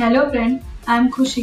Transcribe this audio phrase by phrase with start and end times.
[0.00, 1.42] Hello friend, I am Khushi.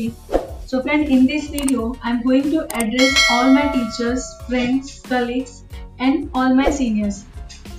[0.66, 5.62] So friend, in this video, I am going to address all my teachers, friends, colleagues
[6.00, 7.20] and all my seniors.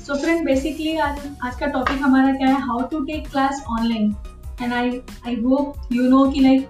[0.04, 2.60] So friend, basically आज आज का topic हमारा क्या है?
[2.66, 4.14] How to take class online
[4.62, 4.90] and I
[5.26, 6.68] I hope you know कि like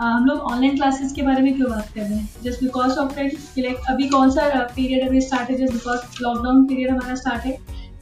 [0.00, 2.28] हम लोग online classes के बारे में क्यों बात कर रहे हैं?
[2.44, 4.46] जस्ट बिकॉज़ ऑफ़ फ्रेंड कि लाइक अभी कौन सा
[4.76, 5.56] पीरियड अभी स्टार्ट है?
[5.56, 7.58] जस्ट बिकॉज़ लॉकडाउन पीरियड हमारा स्टार्ट है.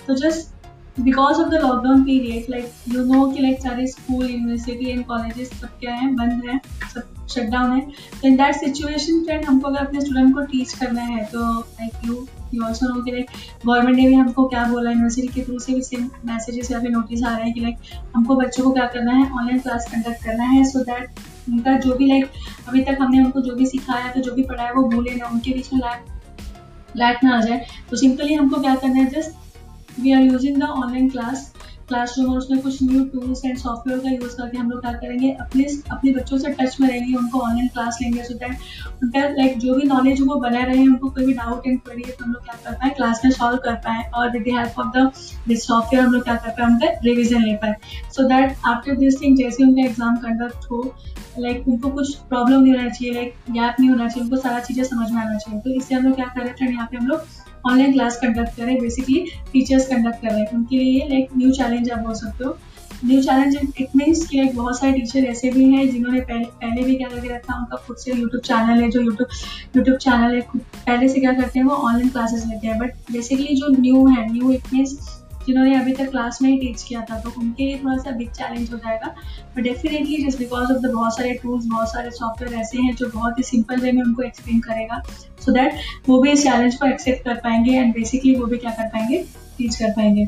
[0.07, 0.56] तो just
[0.99, 5.51] because of the lockdown period like you know कि लाइक सारे स्कूल यूनिवर्सिटी एंड कॉलेजेस
[5.61, 6.61] सब क्या है, बंद है,
[6.95, 7.81] सब शट डाउन है।
[8.21, 12.07] तो इन दैट सिचुएशन फ्रेंड हमको अगर अपने स्टूडेंट को टीच करना है तो like
[12.07, 13.31] you you also know कि लाइक
[13.67, 16.91] गवर्नमेंट ने भी हमको क्या बोला यूनिवर्सिटी के थ्रू से भी सेम मैसेजेस या फिर
[16.91, 17.77] नोटिस आ रहे हैं कि लाइक
[18.17, 21.95] हमको बच्चों को क्या करना है ऑनलाइन क्लास कंडक्ट करना है। सो दैट उनका जो
[21.97, 22.31] भी लाइक
[22.69, 25.53] अभी तक हमने उनको जो भी सिखाया तो जो भी पढ़ाया, वो भूले ना, उनके
[25.53, 29.46] बीच में लैक लैक ना आ जाए। तो सिंपली हमको क्या करना है just
[30.01, 31.53] we are using the online class
[31.89, 35.31] classroom और उसमें कुछ न्यू टूल्स एंड सॉफ्टवेयर का यूज़ करके हम लोग क्या करेंगे,
[35.33, 39.59] अपने अपने बच्चों से टच में रहेंगे, उनको ऑनलाइन क्लास लेंगे सो दैट उनका लाइक
[39.59, 42.25] जो भी नॉलेज वो बना रहे हैं, उनको कोई भी डाउट एंड क्वेरी है तो
[42.25, 44.99] हम लोग क्या कर पाए क्लास में सॉल्व कर पाए और with the help of
[44.99, 45.11] the
[45.49, 47.75] this software हम लोग क्या कर पाए, उनका रिविजन ले पाए.
[48.13, 50.83] So that after this thing जैसे उनका एग्ज़ाम कंडक्ट हो
[51.39, 54.85] लाइक उनको कुछ प्रॉब्लम नहीं होना चाहिए लाइक गैप नहीं होना चाहिए, उनको सारा चीज़ें
[54.85, 55.61] समझ में आना चाहिए.
[55.61, 57.21] तो इससे हम लोग क्या कर रहे थे यहाँ पे हम लोग
[57.67, 61.91] ऑनलाइन क्लास कंडक्ट करें बेसिकली टीचर्स कंडक्ट कर रहे हैं। उनके लिए लाइक न्यू चैलेंज
[61.91, 62.57] आप बोल सकते हो।
[63.05, 66.83] न्यू चैलेंज इट मीन्स कि लाइक बहुत सारे टीचर ऐसे भी हैं जिन्होंने पहले पहले
[66.83, 69.29] भी क्या करके रखा, उनका खुद से यूट्यूब चैनल है, जो यूट्यूब
[69.77, 73.57] यूट्यूब चैनल है पहले से क्या करते हैं, वो ऑनलाइन क्लासेस लेते हैं। बट बेसिकली
[73.57, 74.99] जो न्यू है न्यू इट मीन्स
[75.47, 78.31] जिन्होंने अभी तक क्लास में ही टीच किया था तो उनके लिए थोड़ा सा बिग
[78.33, 79.15] चैलेंज हो जाएगा।
[79.57, 83.11] But definitely just because of the बहुत सारे टूल्स बहुत सारे सॉफ्टवेयर ऐसे हैं जो
[83.15, 86.75] बहुत ही सिंपल वे में उनको एक्सप्लेन करेगा सो so दैट वो भी इस चैलेंज
[86.75, 89.25] को एक्सेप्ट कर पाएँगे एंड बेसिकली वो भी क्या कर पाएँगे?
[89.59, 90.27] टीच कर पाएँगे।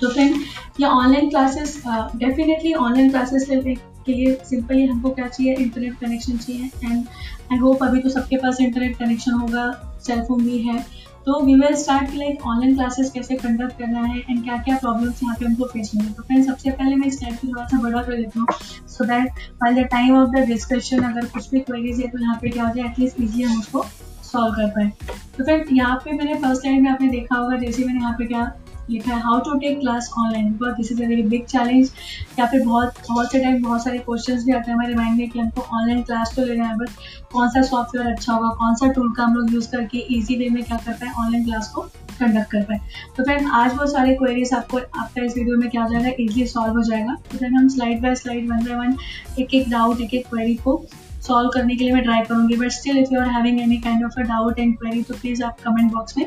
[0.00, 0.34] तो फ्रेंड
[0.80, 5.54] ये online classes definitely online classes लेने के लिए सिंपली हमको क्या चाहिए?
[5.54, 7.04] इंटरनेट कनेक्शन चाहिए। एंड
[7.52, 9.70] आई होप अभी तो सबके पास इंटरनेट कनेक्शन होगा
[10.06, 10.84] सेलफोन भी है।
[11.26, 15.22] तो we will start like online classes कैसे कंडक्ट करना है एंड क्या क्या प्रॉब्लम्स
[15.22, 18.02] यहाँ पे हमको फेस होंगे। तो फ्रेंड सबसे पहले मैं स्लाइड को थोड़ा सा बड़ा
[18.02, 18.46] कर लेता हूँ
[18.88, 22.38] so that while the time of the discussion अगर कुछ भी क्वेरीज है तो यहाँ
[22.42, 23.84] पे क्या हो जाए एटलीस्ट इजी हम उसको
[24.24, 24.90] सॉल्व कर पाए।
[25.36, 28.26] तो फ्रेंड यहाँ पे मैंने फ़र्स्ट टाइम में आपने देखा होगा, जैसे मैंने यहाँ पे
[28.26, 28.44] क्या
[28.90, 31.90] लिखा है how to take class online because this is a very big challenge
[32.38, 35.28] या फिर बहुत बहुत से टाइम बहुत सारे क्वेश्चन भी आते हैं हमारे माइंड में
[35.30, 36.90] कि हमको ऑनलाइन क्लास तो लेना है बट
[37.32, 40.48] कौन सा सॉफ्टवेयर अच्छा होगा, कौन सा टूल का हम लोग यूज़ करके ईजी वे
[40.50, 41.82] में क्या कर पाए ऑनलाइन क्लास को
[42.20, 42.78] कंडक्ट कर पाए।
[43.16, 46.46] तो फ्रेंड आज वो सारे क्वेरीज आपको, आपका इस वीडियो में क्या हो जाएगा ईजिली
[46.46, 48.96] सॉल्व हो जाएगा। तो फ्रेंड हम slide by slide one by one
[49.38, 50.82] एक एक डाउट एक एक क्वेरी को
[51.22, 54.04] सॉल्व करने के लिए मैं ट्राई करूँगी। But still if you are having any kind
[54.04, 56.26] of a doubt and query तो प्लीज़ आप कमेंट बॉक्स में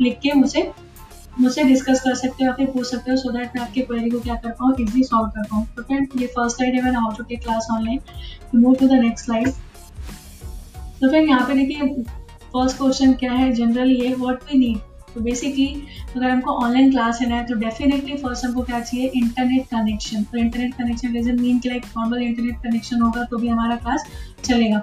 [0.00, 0.70] लिख के मुझे
[1.40, 4.10] मुझसे डिस्कस कर सकते हो, या फिर पूछ सकते हो सो दैट मैं आपके क्वेरी
[4.10, 6.98] को क्या कर पाऊँ इजली सॉल्व कर पाऊँ। तो फ्रेंड ये फ़र्स्ट स्लाइड है, मैंने
[6.98, 8.00] how to take class online
[8.54, 9.48] move to the next slide
[11.00, 12.02] तो फ्रेंड यहाँ पे देखिए
[12.54, 13.52] फ़र्स्ट क्वेश्चन क्या है?
[13.52, 14.78] जनरली ये व्हाट वी नीड
[15.14, 15.66] तो बेसिकली
[16.16, 19.10] अगर हमको ऑनलाइन क्लास लेना है तो डेफिनेटली फ़र्स्ट हमको क्या चाहिए?
[19.14, 23.48] इंटरनेट कनेक्शन तो इंटरनेट कनेक्शन डजन मीन कि लाइक नॉर्मल इंटरनेट कनेक्शन होगा तो भी
[23.48, 24.04] हमारा क्लास
[24.44, 24.82] चलेगा।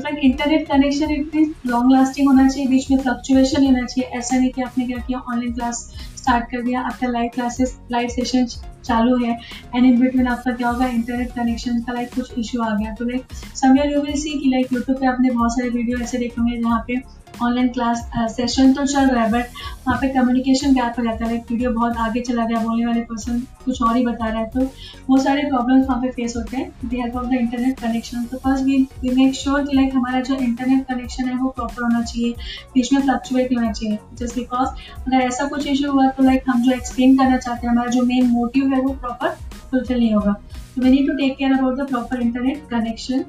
[0.00, 4.50] फ्रेंड इंटरनेट कनेक्शन इतनी लॉन्ग लास्टिंग होना चाहिए, बीच में फ्लक्चुएशन लेना चाहिए। ऐसा नहीं
[4.50, 5.78] कि आपने क्या किया ऑनलाइन क्लास
[6.16, 8.46] स्टार्ट कर दिया आपका लाइव क्लासेस लाइव सेशन
[8.84, 9.38] चालू है।
[9.74, 13.04] एंड इन बिटवीन आपका क्या होगा इंटरनेट कनेक्शन का लाइक कुछ इशू आ गया। तो
[13.04, 16.40] लाइक समय यू विल सी कि लाइक यूट्यूब पे आपने बहुत सारे वीडियो ऐसे देखे
[16.40, 16.96] होंगे जहाँ पे
[17.42, 19.46] ऑनलाइन क्लास सेशन तो चल रहा है बट
[19.86, 23.00] वहाँ पे कम्युनिकेशन गैप हो जाता है लाइक वीडियो बहुत आगे चला गया, बोलने वाले
[23.02, 24.60] पर्सन कुछ और ही बता रहा है तो
[25.08, 26.68] वो सारे प्रॉब्लम्स वहाँ पे फेस होते हैं.
[26.82, 30.20] With help of the internet connection तो first we we make sure कि लाइक हमारा
[30.20, 32.32] जो इंटरनेट कनेक्शन है, वो प्रॉपर होना चाहिए,
[32.74, 33.98] बीच में फ्लक्चुएट होना चाहिए.
[34.18, 34.68] जस्ट बिकॉज़
[35.06, 38.02] अगर ऐसा कुछ इशू हुआ तो लाइक हम जो एक्सप्लेन करना चाहते हैं, हमारा जो
[38.04, 39.36] मेन मोटिव है, वो प्रॉपर
[39.70, 40.32] फुलफिल नहीं होगा.
[40.74, 43.24] तो we need to take care about the proper internet connection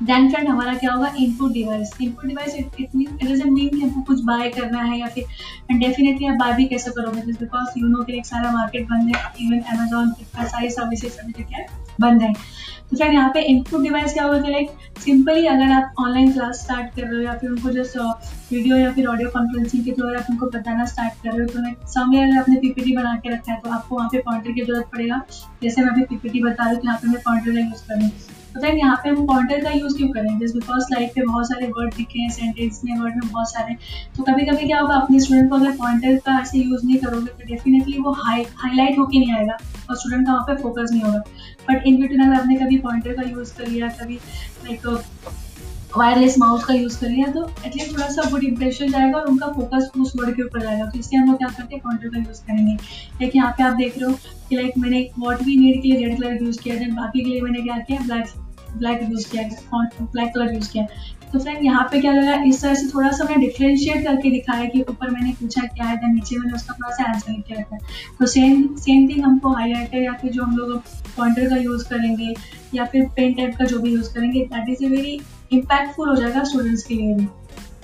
[0.00, 1.12] then friend हमारा क्या होगा?
[1.18, 5.78] इनपुट डिवाइस इनपुट डिवाइस इतनी डजंट मीन कि हमको कुछ बाय करना है या फिर
[5.78, 7.20] डेफिनेटली आप बाय भी कैसे करोगे?
[7.20, 11.18] जस्ट बिकॉज़ यू नो कि एक सारा मार्केट बंद है इवन अमेजोन फ्लिपकार्ट सारी सर्विसेज़
[11.20, 11.66] अभी क्या
[12.00, 12.32] बंद है।
[12.90, 14.70] तो फ्रेंड यहाँ पे इनपुट डिवाइस क्या होगा लाइक
[15.00, 17.96] सिंपली अगर आप ऑनलाइन क्लास स्टार्ट कर रहे हो या फिर उनको जस्ट
[18.52, 21.46] वीडियो या फिर ऑडियो कॉन्फ्रेंसिंग के थ्रू अगर आप उनको बताना स्टार्ट कर रहे हो
[21.52, 24.52] तो लाइक समय अगर आपने पीपीटी बना के रखा है तो आपको वहाँ पे पॉइंटर
[24.52, 25.20] की ज़रूरत पड़ेगा।
[25.62, 28.10] जैसे मैं अभी पीपीटी बता रही हूँ तो यहाँ पे मैं पॉइंटर का यूज़ करूँ
[28.54, 30.38] तो फ्रेंड यहाँ पे हम पॉइंटर का यूज़ क्यों करें?
[30.38, 33.74] जिस बिकॉज़ स्लाइड पे बहुत सारे वर्ड दिखे हैं सेंटेंस में वर्ड में बहुत सारे।
[34.16, 37.26] तो कभी कभी क्या होगा, अपने स्टूडेंट को अगर पॉइंटर का ऐसे यूज़ नहीं करोगे
[37.28, 39.56] तो डेफिनेटली वो हाई हाईलाइट होके नहीं आएगा
[39.90, 41.18] और स्टूडेंट का वहाँ पे फोकस नहीं होगा।
[41.70, 44.18] बट इन बिटवीन अगर आपने कभी पॉइंटर का यूज़ कर लिया, कभी
[44.64, 44.86] लाइक
[45.96, 49.90] वायरलेस माउस का यूज़ करिए तो एटलीस्ट थोड़ा सा गुड इंप्रेशन जाएगा और उनका फोकस
[49.98, 52.40] उस वर्ड के ऊपर जाएगा। तो इसलिए हम लोग क्या करते हैं पॉइंटर का यूज़
[52.46, 54.16] करेंगे। लाइक यहाँ पे आप देख रहे हो
[54.48, 57.30] कि लाइक मैंने वॉट वी नीड के लिए रेड कलर यूज़ किया देन बाकी के
[57.30, 58.26] लिए मैंने क्या किया ब्लैक
[58.78, 59.42] ब्लैक यूज़ किया
[60.02, 60.86] ब्लैक कलर यूज़ किया।
[61.32, 64.64] तो फ्रेंड यहाँ पे क्या लगा, इस तरह से थोड़ा सा मैंने डिफ्रेंशिएट करके दिखाया
[64.64, 67.78] कि ऊपर मैंने पूछा क्या है नीचे मैंने उसका थोड़ा सा आंसर किया था।
[68.18, 70.76] तो सेम सेम थिंग हमको हाईलाइटर या फिर जो हम लोग
[71.16, 72.34] पॉइंटर का यूज़ करेंगे,
[72.74, 75.18] या फिर पेन टाइप का जो भी यूज़ करेंगे that is a very
[75.52, 77.28] impactful हो जाएगा स्टूडेंट्स के लिए भी।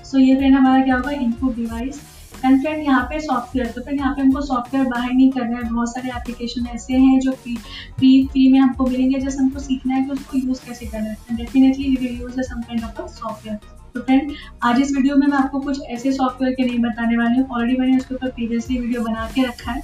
[0.04, 2.00] सो ये फ्रेंड हमारा क्या होगा इनपुट डिवाइस
[2.44, 5.62] एंड फ्रेंड यहाँ पे सॉफ्टवेयर तो फ्रेंड यहाँ पे हमको सॉफ्टवेयर बाहर नहीं करना है।
[5.64, 7.56] बहुत सारे एप्लीकेशन ऐसे हैं जो फ्री
[7.98, 11.36] फ्री फ्री में हमको मिलेंगे। जैसे हमको सीखना है कि उसको यूज़ कैसे करना है?
[11.36, 11.84] Definitely
[12.20, 13.58] use some kind of software
[13.94, 14.32] तो फ्रेंड
[14.62, 17.76] आज इस वीडियो में मैं आपको कुछ ऐसे सॉफ्टवेयर के नेम बताने वाली हूँ। ऑलरेडी
[17.78, 19.82] मैंने उसके ऊपर प्रीवियसली वीडियो बना के रखा है।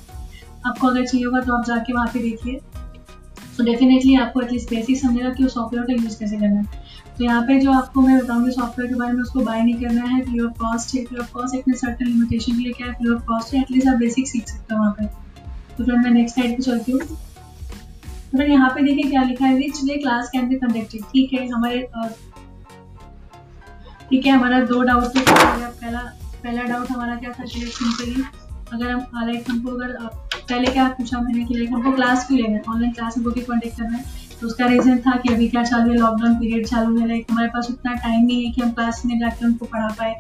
[0.66, 2.60] आपको अगर चाहिए होगा तो आप जाके वहाँ पे देखिए।
[3.56, 6.84] तो डेफिनेटली आपको एटलीस्ट बेसिक समझेगा कि उस सॉफ्टवेयर का यूज़ कैसे करना है।
[7.18, 10.02] तो यहाँ पे जो आपको मैं बताऊँगी सॉफ्टवेयर के बारे में, उसको बाय नहीं करना
[10.06, 12.92] है फ्री ऑफ़ कॉस्ट है फ्री ऑफ़ कॉस्ट एक सर्टन लिमिटेशन के लिए क्या है
[12.94, 15.06] फ्री ऑफ़ कॉस्ट है एटलीस्ट आप बेसिक सीख सकते हो वहाँ पे।
[15.76, 19.46] तो फिर मैं नेक्स्ट साइड पे चलती हूँ। तो फिर यहाँ पे देखिए क्या लिखा
[19.46, 21.80] है which way class can be conducted ठीक है, हमारे
[24.10, 25.98] ठीक है, हमारा दो डाउट थे पहला
[26.42, 28.24] पहला डाउट हमारा क्या था सिंपली
[28.72, 29.96] अगर हम लाइक हमको अगर
[30.36, 32.62] पहले क्या पूछा मैंने कि लाइक हमको क्लास क्यों लेना है?
[32.68, 34.04] ऑनलाइन क्लास हमको भी कॉन्टेक्ट करना है?
[34.40, 37.48] तो उसका रीज़न था कि अभी क्या चालू है लॉकडाउन पीरियड चालू है लाइक हमारे
[37.48, 40.14] पास उतना टाइम नहीं है कि हम क्लास में जाकर उनको पढ़ा पाए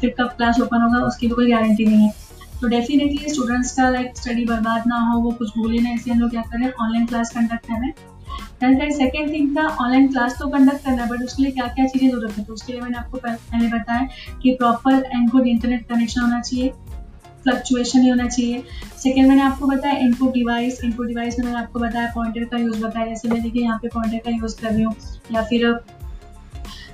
[0.00, 2.12] फिर कब क्लास ओपन होगा, उसकी भी कोई गारंटी नहीं है।
[2.60, 6.20] तो डेफिनेटली स्टूडेंट्स का लाइक स्टडी बर्बाद ना हो, वो कुछ भूले ना इसलिए हम
[6.20, 7.90] लोग क्या करें ऑनलाइन क्लास कंडक्ट करें
[8.60, 11.66] देन फिर सेकेंड थिंग था ऑनलाइन क्लास तो कंडक्ट करना है बट उसके लिए क्या
[11.68, 12.44] क्या चीज़ें ज़रूरत है?
[12.44, 14.08] तो उसके लिए मैंने आपको पहले बताया
[14.42, 16.72] कि proper and good internet connection होना चाहिए।
[17.44, 18.62] फ्लक्चुएशन ही होना चाहिए।
[18.98, 22.84] सेकेंड मैंने आपको बताया इनपुट डिवाइस इनपुट डिवाइस में मैंने आपको बताया पॉइंटर का यूज़
[22.84, 24.94] बताया। जैसे मैं देखिए यहाँ पे पॉइंटर का यूज़ कर रही हूँ,
[25.32, 25.66] या फिर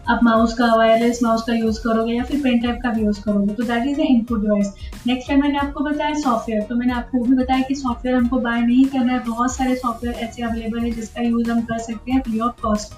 [0.08, 3.20] आप माउस का वायरलेस माउस का यूज़ करोगे, या फिर पेन टाइप का भी यूज़
[3.22, 4.72] करोगे। तो that is a input device
[5.06, 8.60] next time मैंने आपको बताया सॉफ्टवेयर तो मैंने आपको भी बताया कि सॉफ्टवेयर हमको बाय
[8.60, 12.20] नहीं करना है। बहुत सारे सॉफ्टवेयर ऐसे अवेलेबल है जिसका यूज़ हम कर सकते हैं
[12.22, 12.94] फ्री ऑफ़ कॉस्ट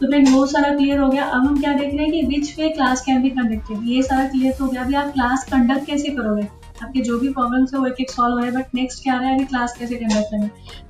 [0.00, 2.54] तो फ्रेंड वो सारा क्लियर हो गया। अब हम क्या देख रहे हैं कि which
[2.58, 5.86] way class can be conducted ये सारा क्लियर तो हो गया। अभी आप क्लास कंडक्ट
[5.86, 6.46] कैसे करोगे?
[6.82, 9.28] आपके जो भी प्रॉब्लम्स है, वो एक एक सॉल्व हो रहा बट नेक्स्ट क्या रहा
[9.28, 10.46] है अभी क्लास कैसे कंडक्ट करना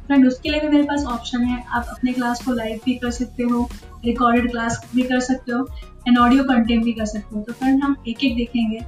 [0.06, 3.10] फ्रेंड उसके लिए भी मेरे पास ऑप्शन है। आप अपने क्लास को लाइव भी कर
[3.10, 3.68] सकते हो
[4.04, 5.66] रिकॉर्डेड क्लास भी कर सकते हो
[6.08, 8.78] एंड ऑडियो कंटेंट भी कर सकते हो। तो फ्रेंड हम एक एक देखेंगे।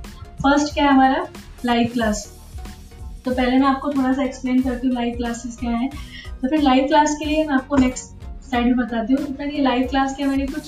[0.43, 1.26] फ़र्स्ट क्या है हमारा?
[1.64, 2.25] लाइव क्लास
[3.25, 5.88] तो पहले मैं आपको थोड़ा सा एक्सप्लेन करती हूँ लाइव क्लासेस क्या है।
[6.32, 8.19] तो फिर लाइव क्लास के लिए मैं आपको नेक्स्ट
[8.50, 10.62] साइड में बताती हूँ। तो ये लाइव क्लास के मैंने कुछ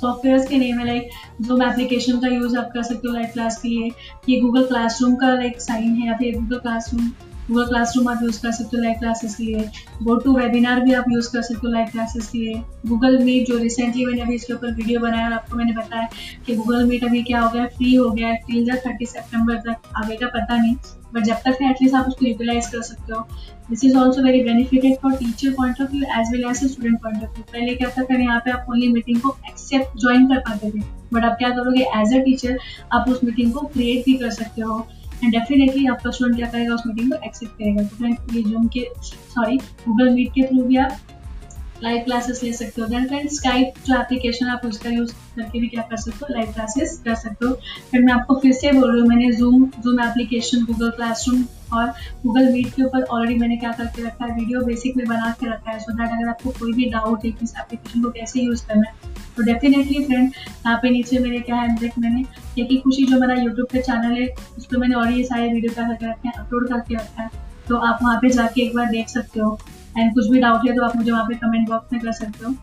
[0.00, 1.08] सॉफ्टवेयर के नेम है लाइक
[1.42, 3.90] जूम एप्लीकेशन का यूज़ आप कर सकते हो लाइव क्लास के लिए।
[4.28, 7.10] ये गूगल क्लासरूम का लाइक साइन है या फिर गूगल क्लासरूम
[7.48, 9.60] गूगल क्लासरूम आप यूज़ कर सकते हो लाइव क्लासेस के लिए।
[10.02, 12.54] गो टू वेबिनार भी आप यूज़ कर सकते हो लाइव क्लासेस के लिए।
[12.86, 16.08] गूगल मीट जो रिसेंटली मैंने अभी इसके ऊपर वीडियो बनाया और आपको मैंने बताया
[16.46, 19.88] कि गूगल मीट अभी क्या हो गया फ्री हो गया है टिल थर्टी सेप्टेम्बर तक।
[19.96, 20.74] आगे का पता नहीं
[21.14, 23.26] बट जब तक है एटलीस्ट आप उसको यूटिलाइज कर सकते हो।
[23.70, 27.22] This is also very benefited for teacher point of view as well as student point
[27.22, 30.38] of view पहले क्या था करें यहाँ पे आप ओनली मीटिंग को एक्सेप्ट ज्वाइन कर
[30.48, 30.82] पाते थे।
[31.14, 32.58] बट आप क्या करोगे एज अ टीचर
[32.92, 34.86] आप उस मीटिंग को क्रिएट भी कर सकते हो।
[35.22, 38.66] एंड डेफिनेटली आपका स्टूडेंट क्या करेगा, उस मीटिंग को एक्सेप्ट करेगा। तो फ्रेंड ये जूम
[38.76, 40.98] के सॉरी गूगल मीट के थ्रू भी आप
[41.82, 42.86] लाइव क्लासेस ले सकते हो.
[42.88, 46.34] देन फ्रेंड स्काइप जो एप्लीकेशन आप उसका यूज़ करके भी क्या कर सकते हो?
[46.34, 47.52] लाइव क्लासेस कर सकते हो.
[47.90, 51.92] फिर मैं आपको फिर से बोल रही हूँ, मैंने Zoom Zoom application Google classroom और
[52.24, 54.34] गूगल मीट के ऊपर ऑलरेडी मैंने क्या करके रखा है?
[54.34, 57.30] वीडियो बेसिक में बना के रखा है सो दैट अगर आपको कोई भी डाउट है
[57.30, 61.40] कि इस एप्लीकेशन को कैसे यूज़ करना है तो डेफिनेटली फ्रेंड यहाँ पे नीचे मेरे
[61.40, 62.24] क्या है, देख मैंने
[62.58, 65.88] ही खुशी जो मेरा यूट्यूब पे चैनल है, उस पर मैंने ऑलरेडी सारे वीडियो क्या
[65.88, 69.08] करके रखे हैं अपलोड करके रखा है तो आप वहाँ पे जाके एक बार देख
[69.08, 69.58] सकते हो।
[69.98, 72.44] एंड कुछ भी डाउट है तो आप मुझे वहाँ पे कमेंट बॉक्स में कर सकते
[72.44, 72.54] हो.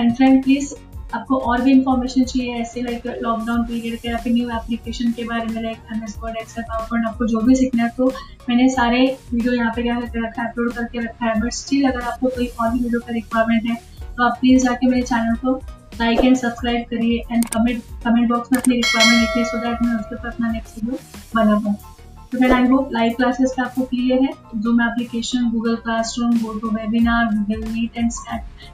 [0.00, 0.74] एंड फ्रेंड प्लीज़
[1.14, 5.24] आपको और भी इन्फॉर्मेशन चाहिए ऐसे लाइक लॉकडाउन पीरियड के या फिर न्यू एप्लीकेशन के
[5.24, 8.06] बारे में like M S Word Excel power आपको जो भी सीखना है तो
[8.48, 11.40] मैंने सारे वीडियो यहाँ पे क्या करके रखा है अपलोड करके रखा है.
[11.40, 13.76] बट स्टिल अगर आपको कोई और भी वीडियो का रिक्वायरमेंट है
[14.16, 15.56] तो आप प्लीज़ जाके मेरे चैनल को
[16.00, 19.94] लाइक एंड सब्सक्राइब करिए एंड कमेंट कमेंट बॉक्स में अपनी रिक्वायरमेंट लिखिए सो दैट मैं
[19.94, 20.98] उसके ऊपर अपना नेक्स्ट वीडियो
[21.34, 21.93] बना पाऊँ
[22.34, 24.28] तो फिर आई होप लाइव क्लासेस का आपको क्लियर है।
[24.62, 28.10] Zoom application Google classroom go to webinar Google Meet and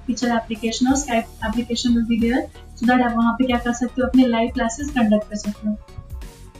[0.07, 3.73] teacher application और Skype application will be there so that आप वहाँ पे क्या कर
[3.73, 4.09] सकते हो?
[4.09, 5.75] अपने लाइव क्लासेस कंडक्ट कर सकते हो।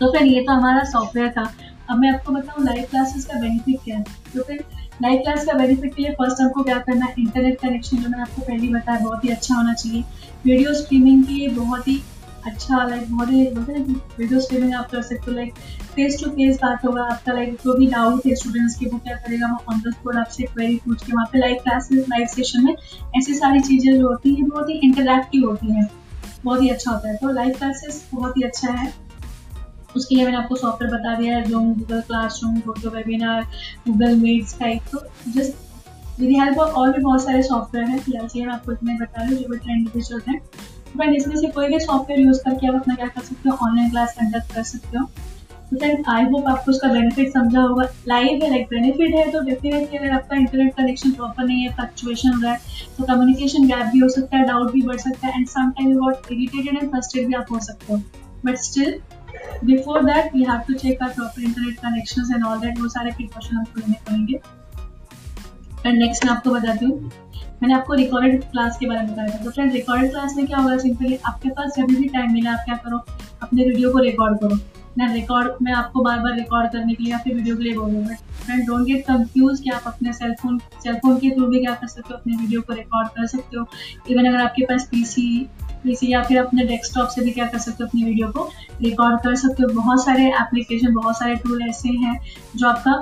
[0.01, 1.51] तो फिर ये तो हमारा सॉफ्टवेयर था।
[1.91, 4.05] अब मैं आपको बताऊँ लाइव क्लासेस का बेनिफिट क्या है?
[4.35, 4.65] तो फिर
[5.03, 7.15] लाइव क्लास का बेनिफिट के लिए फ़र्स्ट हमको क्या करना है?
[7.19, 10.05] इंटरनेट कनेक्शन जो मैंने आपको पहले बताया, बहुत ही अच्छा होना चाहिए।
[10.45, 12.01] वीडियो स्ट्रीमिंग के लिए बहुत ही
[12.47, 13.85] अच्छा लाइक बहुत ही, बोलते हैं
[14.19, 15.55] वीडियो स्ट्रीमिंग आप कर सकते हो लाइक
[15.95, 19.17] फेस टू फेस बात होगा आपका लाइक जो भी डाउट है स्टूडेंट्स के, वो क्या
[19.17, 22.65] करेगा, वो ऑन द स्पॉट आपसे क्वेरी पूछ के, वहाँ पे लाइव क्लास लाइव सेशन
[22.65, 22.75] में
[23.17, 25.89] ऐसी सारी चीज़ें जो होती हैं, बहुत ही इंटरेक्टिव होती हैं।
[26.45, 28.93] बहुत ही अच्छा होता है। तो लाइव क्लासेस बहुत ही अच्छा है।
[29.97, 33.43] उसके लिए मैंने आपको सॉफ्टवेयर बता दिया है Zoom Google classroom Google webinar
[33.89, 38.45] Google meets type तो जस्ट विद हेल्प और भी बहुत सारे सॉफ्टवेयर हैं। फ़िलहाल से
[38.45, 40.41] मैं आपको इतने बता रही हूँ, जो भी ट्रेंड पे चल हैं।
[40.93, 43.57] फ्रेंड इसमें से कोई भी सॉफ्टवेयर यूज़ करके आप अपना क्या कर सकते हो?
[43.63, 45.05] ऑनलाइन क्लास कंडक्ट कर सकते हो।
[45.71, 49.41] तो फ्रेंड आई होप आपको उसका बेनिफिट समझा होगा। लाइव है लाइक बेनिफिट है तो
[49.45, 52.59] डेफिनेटली अगर आपका इंटरनेट कनेक्शन प्रॉपर नहीं है फ्लक्चुएशन हो रहा है
[52.99, 55.91] तो कम्युनिकेशन गैप भी हो सकता है डाउट भी बढ़ सकता है and some time
[55.93, 58.01] you got irritated and frustrate भी आप हो सकते हो।
[58.47, 59.01] But still
[59.65, 63.11] before that we have to check our proper internet connection and all that वो सारे
[63.13, 64.41] प्रिकॉशन आपको लेने पड़ेंगे
[65.87, 67.11] एंड नेक्स्ट मैं आपको बताती हूँ।
[67.63, 70.59] मैंने आपको रिकॉर्डेड क्लास के बारे में बताया था। तो फ्रेंड रिकॉर्डेड क्लास में क्या
[70.59, 72.99] होगा सिंपली आपके पास जब भी टाइम मिला आप क्या करो?
[73.43, 74.59] अपने वीडियो को रिकॉर्ड करो।
[74.99, 77.75] मैं रिकॉर्ड मैं आपको बार बार रिकॉर्ड करने के लिए या फिर वीडियो के लिए
[77.75, 78.15] बोलूँगा
[78.45, 82.13] फ्रेंड डोंट गेट कंफ्यूज कि आप अपने सेलफोन सेलफोन के थ्रू भी क्या कर सकते
[82.13, 82.19] हो?
[82.19, 83.67] अपने वीडियो को रिकॉर्ड कर सकते हो।
[84.11, 85.49] इवन अगर आपके पास पीसी
[85.85, 87.89] पीसी या फिर अपने डेस्कटॉप से भी क्या कर सकते हो?
[87.89, 88.49] अपनी वीडियो को
[88.83, 92.19] रिकॉर्ड कर सकते हो। बहुत सारे एप्लीकेशन बहुत सारे टूल ऐसे हैं
[92.57, 93.01] जो आपका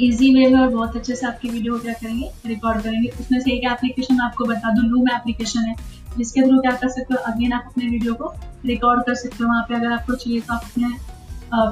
[0.00, 2.30] इजी वे में और बहुत अच्छे से आपकी वीडियो क्या करेंगे?
[2.46, 5.74] रिकॉर्ड करेंगे। उसमें से एक एप्लीकेशन आपको बता दूँ लूम एप्लीकेशन है।
[6.16, 7.20] जिसके थ्रू क्या कर सकते हो?
[7.22, 8.32] अगेन आप अपने वीडियो को
[8.66, 10.94] रिकॉर्ड कर सकते हो। वहाँ पे अगर आपको चाहिए तो आप अपने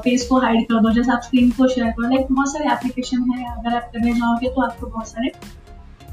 [0.00, 3.30] फेस को हाइड कर दो। जैसे आप स्क्रीन को शेयर करो। लाइक बहुत सारे एप्लीकेशन
[3.30, 5.32] है। अगर आप करने जाओगे तो आपको बहुत सारे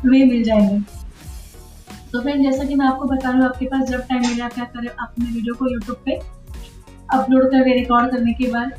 [0.06, 0.80] वे मिल जाएँगे।
[2.12, 4.54] तो फ्रेंड जैसा कि मैं आपको बता रही हूँ, आपके पास जब टाइम मिले आप
[4.54, 4.90] क्या करें?
[4.90, 6.20] अपने वीडियो को यूट्यूब पे
[7.14, 8.72] अपलोड करके रिकॉर्ड करने के बाद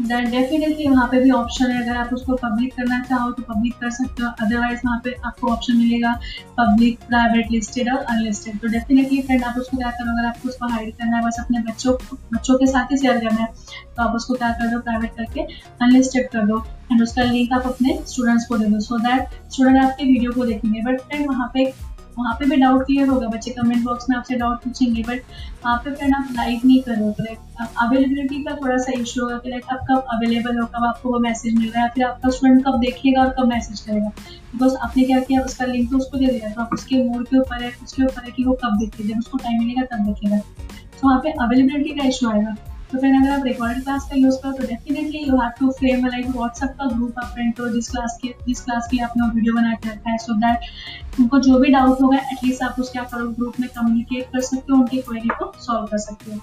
[0.00, 3.74] देन डेफिनेटली वहाँ पे भी ऑप्शन है। अगर आप उसको पब्लिक करना चाहो तो पब्लिक
[3.80, 6.12] कर सकते हो। अदरवाइज़ वहाँ पे आपको ऑप्शन मिलेगा
[6.58, 10.12] पब्लिक प्राइवेट लिस्टेड और अनलिस्टेड तो डेफिनेटली फ्रेंड आप उसको क्या करो?
[10.12, 11.94] अगर आपको उसको हाइड करना है, बस अपने बच्चों
[12.32, 13.52] बच्चों के साथ ही शेयर करना है
[13.96, 14.78] तो आप उसको क्या कर दो?
[14.80, 15.40] प्राइवेट करके
[15.82, 19.82] अनलिस्टेड कर दो। एंड उसका लिंक आप अपने स्टूडेंट्स को दे दो। सो दैट स्टूडेंट
[19.82, 21.64] आपके वीडियो को देखेंगे। बट फ्रेंड वहाँ पे
[22.20, 25.22] वहाँ पे भी डाउट क्लियर होगा, बच्चे कमेंट बॉक्स में आपसे डाउट पूछेंगे बट
[25.64, 27.36] वहाँ पे फ्रेंड आप लाइव नहीं कर रहे हो
[27.82, 31.18] अवेलेबिलिटी का थोड़ा सा इशू होगा कि लाइक आप कब अवेलेबल हो, कब आपको वो
[31.20, 34.08] मैसेज मिल रहा है, फिर आपका स्टूडेंट कब देखेगा और कब मैसेज करेगा.
[34.52, 37.38] बिकॉज़ आपने क्या किया, उसका लिंक तो उसको दे दिया तो आप उसके मूड के
[37.38, 40.38] ऊपर है, उसके ऊपर है कि वो कब देखेगा, जब उसको टाइम मिलेगा तब देखेगा.
[40.38, 42.56] तो वहाँ पे अवेलेबिलिटी का इशू आएगा.
[42.92, 46.06] तो फिर अगर आप रिकॉर्डेड क्लास का यूज़ करो तो definitely you have to frame
[46.06, 49.54] like WhatsApp का ग्रुप आप फ्रेंड करो जिस क्लास के जिस क्लास की आपने वीडियो
[49.54, 53.14] बना के रखा है सो दैट उनको जो भी डाउट होगा एटलीस्ट आप उसके आप
[53.14, 56.40] ग्रुप में कम्युनिकेट कर सकते हो, उनकी क्वेरी को सॉल्व कर सकते हो।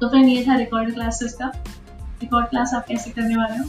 [0.00, 1.52] तो फ्रेंड ये था रिकॉर्ड क्लासेस का।
[2.22, 3.64] रिकॉर्ड क्लास आप कैसे करने वाले हो?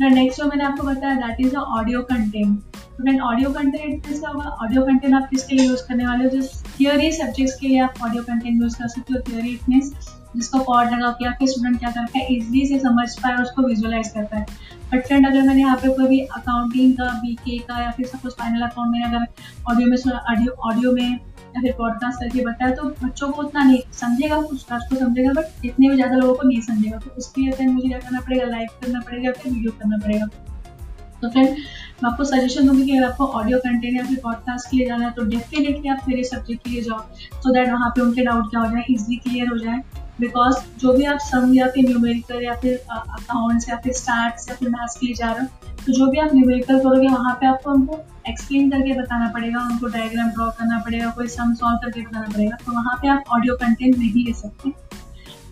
[0.00, 4.48] नेक्स्ट जो मैंने आपको बताया दैट इज़ ऑडियो कंटेंट तो फ्रेंड ऑडियो कंटेंट कैसा होगा?
[4.64, 6.30] ऑडियो कंटेंट आप किसके लिए यूज़ करने वाले हो?
[6.30, 9.92] जिस थियोरी सब्जेक्ट्स के लिए आप ऑडियो कंटेंट यूज़ कर सकते हो थियोरी इट मीन्स
[10.36, 13.62] जिसको कॉर्ड लगा के आपके स्टूडेंट क्या करता है इजिली से समझ पाए और उसको
[13.62, 14.46] विजुअलाइज करता है
[14.92, 18.34] बट फ्रेंड अगर मैंने यहाँ पे कोई भी अकाउंटिंग का बीके का या फिर सपोज़
[18.40, 19.26] फाइनल अकाउंट में अगर
[19.70, 21.18] ऑडियो में ऑडियो में
[21.56, 25.64] या फिर पॉडकास्ट करके बताया तो बच्चों को उतना नहीं समझेगा, कुछ को समझेगा बट
[25.64, 28.68] इतने भी ज़्यादा लोगों को नहीं समझेगा। तो उसके लिए मुझे क्या करना पड़ेगा लाइव
[28.82, 30.26] करना पड़ेगा, फिर वीडियो करना पड़ेगा।
[31.22, 34.76] तो फ्रेंड मैं आपको सजेशन दूँगी कि अगर आपको ऑडियो कंटेंट या फिर पॉडकास्ट के
[34.76, 36.98] लिए जाना है तो डेफिनेटली आप मेरे सब्जेक्ट के लिए जाओ
[37.34, 39.80] सो दैट वहाँ पे उनके डाउट क्या हो जाए इजिली क्लियर हो जाए।
[40.20, 44.54] बिकॉज़ जो भी आप सम या फिर न्यूमेरिकल या फिर अकाउंट्स या फिर स्टार्ट या
[44.54, 47.46] फिर मैथ्स के लिए जा रहे हो तो जो भी आप न्यूमेरिकल करोगे, वहाँ पे
[47.46, 52.00] आपको उनको एक्सप्लेन करके बताना पड़ेगा, उनको डायग्राम ड्रॉ करना पड़ेगा, कोई सम सॉल्व करके
[52.00, 54.72] बताना पड़ेगा। तो वहाँ पे आप ऑडियो कंटेंट नहीं ले सकते।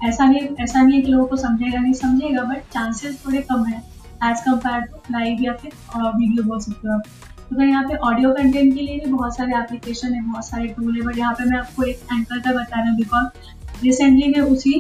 [0.05, 3.65] ऐसा नहीं ऐसा नहीं है कि लोगों को समझेगा नहीं, समझेगा बट चांसेस थोड़े कम
[3.65, 3.79] है।
[4.25, 7.03] एज कंपेयर टू लाइव या फिर वीडियो बोल सकते हो आप।
[7.49, 10.95] तो यहाँ पे ऑडियो कंटेंट के लिए भी बहुत सारे एप्लीकेशन है, बहुत सारे टूल
[10.97, 14.41] है बट यहाँ पे मैं आपको एक एंकर का बता रहा हूँ बिकॉज़ रिसेंटली मैं
[14.51, 14.79] उसी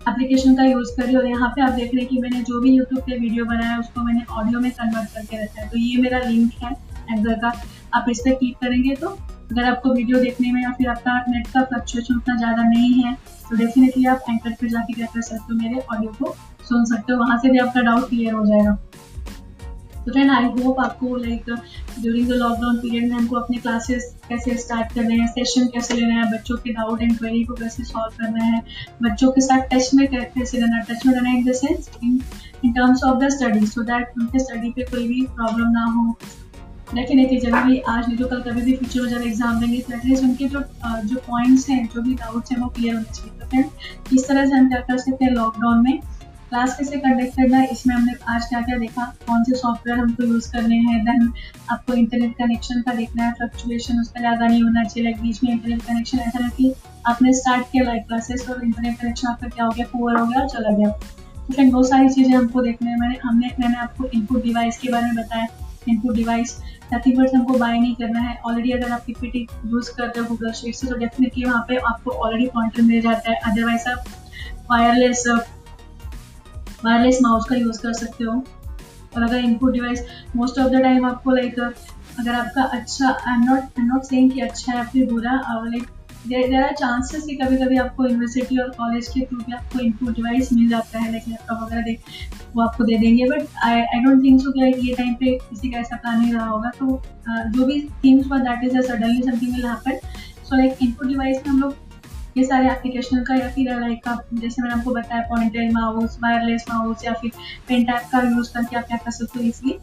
[0.00, 2.70] एप्लीकेशन का यूज़ करी और यहाँ पे आप देख रहे हैं कि मैंने जो भी
[2.70, 5.96] यूट्यूब पे वीडियो बनाया है, उसको मैंने ऑडियो में कन्वर्ट करके रखा है। तो ये
[6.02, 6.70] मेरा लिंक है
[7.10, 7.52] एंकर का।
[7.94, 9.08] आप इस पर क्लिक करेंगे तो
[9.50, 13.14] अगर आपको वीडियो देखने में या फिर आपका नेट का फ्लक्चुएशन उतना ज़्यादा नहीं है
[13.50, 16.34] तो डेफिनेटली आप एंकर पर जाके क्या कर सकते हो, मेरे ऑडियो को
[16.68, 18.76] सुन सकते हो। वहाँ से भी आपका डाउट क्लियर हो जाएगा।
[20.04, 21.50] तो फ्रेंड आई होप आपको like
[22.00, 26.14] during the lockdown period में हमको अपने क्लासेस कैसे स्टार्ट करने हैं सेशन कैसे लेना
[26.14, 28.62] है, बच्चों के डाउट एंड क्वेरी को कैसे सॉल्व करना है,
[29.02, 33.04] बच्चों के साथ टच में कैसे रहना टच में रहना in the sense in terms
[33.04, 36.16] of the study so that उनके स्टडी पे कोई भी प्रॉब्लम ना हो।
[36.94, 39.94] डेफिनेटली जब भी आज नहीं तो कल कभी भी फ्यूचर में जब एग्ज़ाम देंगे तो
[39.96, 40.60] एटलीस्ट उनके जो
[41.04, 44.46] जो पॉइंट्स हैं, जो भी डाउट्स हैं, वो क्लियर होने चाहिए। तो फ्रेंड इस तरह
[44.46, 46.00] से हम क्या कर सकते हैं लॉकडाउन में
[46.50, 50.24] क्लास कैसे कंडक्ट करना है, इसमें हमने आज क्या क्या देखा कौन से सॉफ्टवेयर हमको
[50.24, 51.32] यूज़ करने हैं देन
[51.70, 55.50] आपको इंटरनेट कनेक्शन का देखना है फ्लक्चुएशन उसका ज़्यादा नहीं होना चाहिए लाइक बीच में
[55.52, 56.72] इंटरनेट कनेक्शन ऐसा ना कि
[57.06, 60.40] आपने स्टार्ट किया लाइव क्लासेस और इंटरनेट कनेक्शन आपका क्या हो गया पुअर हो गया
[60.40, 64.06] और चला गया। तो फ्रेंड बहुत सारी चीज़ें हमको देखने हैं, मैंने, हमने, मैंने आपको
[64.08, 65.46] इनपुट डिवाइस के बारे में बताया
[65.88, 66.58] इनपुट डिवाइस
[66.92, 70.26] नथिंग बट हमको बाय नहीं करना है। ऑलरेडी अगर आप पीपीटी यूज़ कर रहे हो
[70.26, 74.04] गूगल शीट से तो डेफिनेटली वहाँ पे आपको ऑलरेडी पॉइंटर मिल जाता है। अदरवाइज़ आप
[74.70, 75.24] वायरलेस
[76.84, 78.32] वायरलेस माउस का यूज़ कर सकते हो।
[79.16, 80.04] और अगर input device
[80.36, 84.02] most of the time आपको लाइक अगर आपका अच्छा I am not I am not
[84.04, 85.88] saying कि अच्छा है, फिर बुरा, और लाइक
[86.28, 90.14] देर आर चांसेस कि कभी कभी आपको यूनिवर्सिटी और कॉलेज के थ्रू भी आपको इनपुट
[90.16, 92.00] डिवाइस मिल जाता है लाइक लैपटॉप वगैरह देख,
[92.56, 95.38] वो आपको दे देंगे। But I I don't think so कि लाइक ये टाइम पे
[95.50, 98.80] किसी का ऐसा प्लान नहीं रहा होगा। तो जो भी things for that is a
[98.82, 99.98] suddenly something will happen
[100.44, 101.76] so like input device में हम लोग
[102.36, 106.64] ये सारे एप्लीकेशन का या फिर लाइक आप, जैसे मैंने आपको बताया पॉइंटर माउस वायरलेस
[106.70, 107.30] माउस या फिर
[107.68, 109.78] पेन टैप का यूज़ करके आप क्या कर सकते हो इसलिए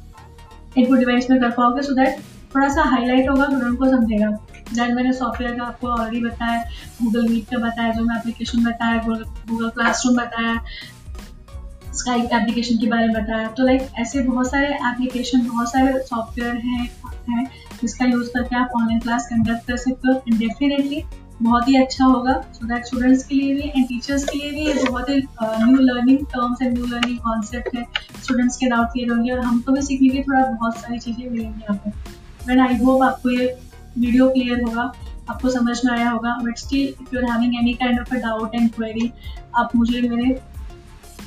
[0.78, 2.20] इनपुट डिवाइस में कर पाओगे सो दैट
[2.56, 4.30] थोड़ा सा हाईलाइट होगा स्टूडेंट को समझेगा।
[4.68, 6.62] दैन मैंने सॉफ्टवेयर का आपको ऑलरेडी बताया
[7.02, 10.56] गूगल मीट का बताया, जो मैं एप्लीकेशन बताया गूगल क्लासरूम बताया
[11.94, 16.56] स्काइप एप्लीकेशन के बारे में बताया। तो लाइक ऐसे बहुत सारे एप्लीकेशन बहुत सारे सॉफ्टवेयर
[16.58, 16.90] हैं
[17.30, 17.46] हैं,
[17.82, 21.04] जिसका यूज़ करके आप ऑनलाइन क्लास कंडक्ट कर सकते हो। डेफिनेटली
[21.42, 24.66] बहुत ही अच्छा होगा। सो दैट स्टूडेंट्स के लिए भी एंड टीचर्स के लिए भी
[24.68, 27.84] ये बहुत ही new learning terms and new learning concept है।
[28.24, 31.62] स्टूडेंट्स के डाउट क्लियर होंगे और हमको भी सीखने की थोड़ा बहुत सारी चीज़ें मिलेंगी
[31.62, 31.92] यहाँ पर
[32.48, 33.46] देन आई होप आपको ये
[33.98, 34.92] वीडियो क्लियर होगा,
[35.30, 38.20] आपको समझ में आया होगा but still if you are having any kind of a
[38.20, 39.12] doubt and query
[39.56, 40.30] आप मुझे मेरे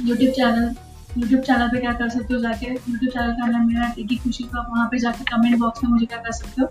[0.01, 0.75] यूट्यूब चैनल
[1.19, 2.67] यूट्यूब चैनल पे क्या कर सकते हो जाके?
[2.67, 6.07] यूट्यूब चैनल का नाम मेरा टिकी खुशी का। वहाँ पे जाके कमेंट बॉक्स में मुझे
[6.07, 6.67] क्या कर सकते हो?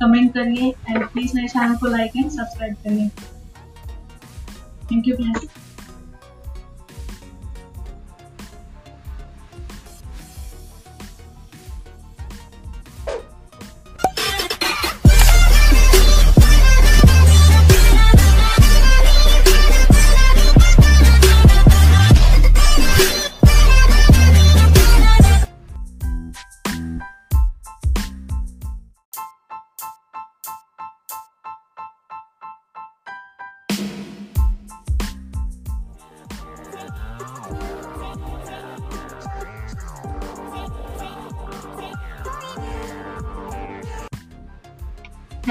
[0.00, 3.08] कमेंट करिए एंड प्लीज़ मेरे चैनल को लाइक एंड सब्सक्राइब करिए।
[4.92, 5.46] Thank you friends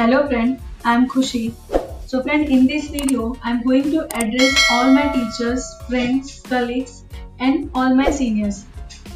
[0.01, 1.53] Hello friend, I am Khushi.
[2.07, 7.03] So friend, in this video, I am going to address all my teachers, friends, colleagues
[7.39, 8.63] and all my seniors.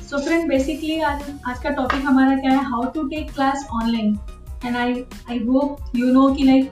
[0.09, 2.63] So friend, basically आज आज का topic हमारा क्या है?
[2.65, 4.17] How to take class online
[4.65, 4.93] and I
[5.29, 6.71] I hope you know कि like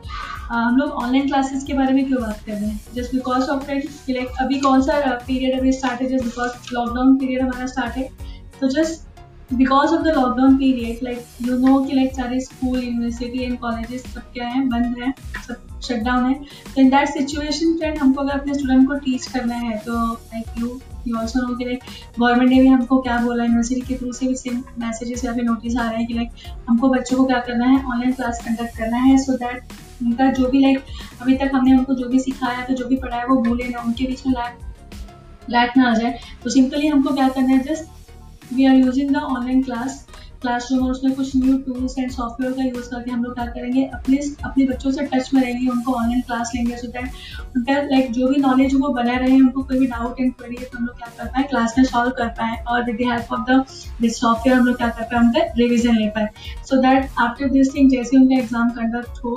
[0.51, 2.79] हम लोग online classes के बारे में क्यों बात कर रहे हैं?
[2.95, 6.09] Just because of friend like अभी कौन सा पीरियड अभी स्टार्ट है?
[6.09, 8.09] जस्ट बिकॉज़ लॉकडाउन पीरियड हमारा स्टार्ट है.
[8.61, 9.12] तो just
[9.53, 14.03] because of the lockdown period like you know कि लाइक सारे स्कूल यूनिवर्सिटी एंड कॉलेजेस
[14.03, 15.13] सब क्या है, बंद है,
[15.47, 19.27] सब शट डाउन है तो इन दैट सिचुएशन फ्रेंड हमको अगर अपने स्टूडेंट को टीच
[19.27, 21.79] करना है तो like you you also know कि लाइक
[22.19, 25.43] गवर्नमेंट ने भी हमको क्या बोला यूनिवर्सिटी के थ्रू से भी सेम मैसेजेस या फिर
[25.43, 26.29] नोटिस आ रहे हैं कि लाइक
[26.69, 29.63] हमको बच्चों को क्या करना है ऑनलाइन क्लास कंडक्ट करना है सो दैट
[30.03, 30.83] उनका जो भी लाइक
[31.21, 34.05] अभी तक हमने उनको जो भी सिखाया तो जो भी पढ़ाया, वो भूले ना, उनके
[34.05, 34.73] बीच में लैक
[35.49, 38.02] लैक ना आ जाए तो सिंपली हमको क्या करना है just
[38.53, 40.05] we are using the online class
[40.41, 43.83] classroom और उसमें कुछ न्यू टूल्स एंड सॉफ्टवेयर का यूज़ करके हम लोग क्या करेंगे,
[43.85, 48.11] अपने अपने बच्चों से टच में रहेंगे, उनको ऑनलाइन क्लास लेंगे सो दैट उनका लाइक
[48.13, 50.77] जो भी नॉलेज वो बना रहे हैं उनको कोई भी डाउट एंड क्वेरी है तो
[50.77, 53.51] हम लोग क्या कर पाए क्लास में सॉल्व कर पाए, और with the help of
[53.51, 53.63] the
[54.01, 56.27] this software हम लोग क्या कर पाए, उनका रिविजन ले पाए.
[56.65, 59.35] So that after this thing जैसे उनका एग्ज़ाम कंडक्ट हो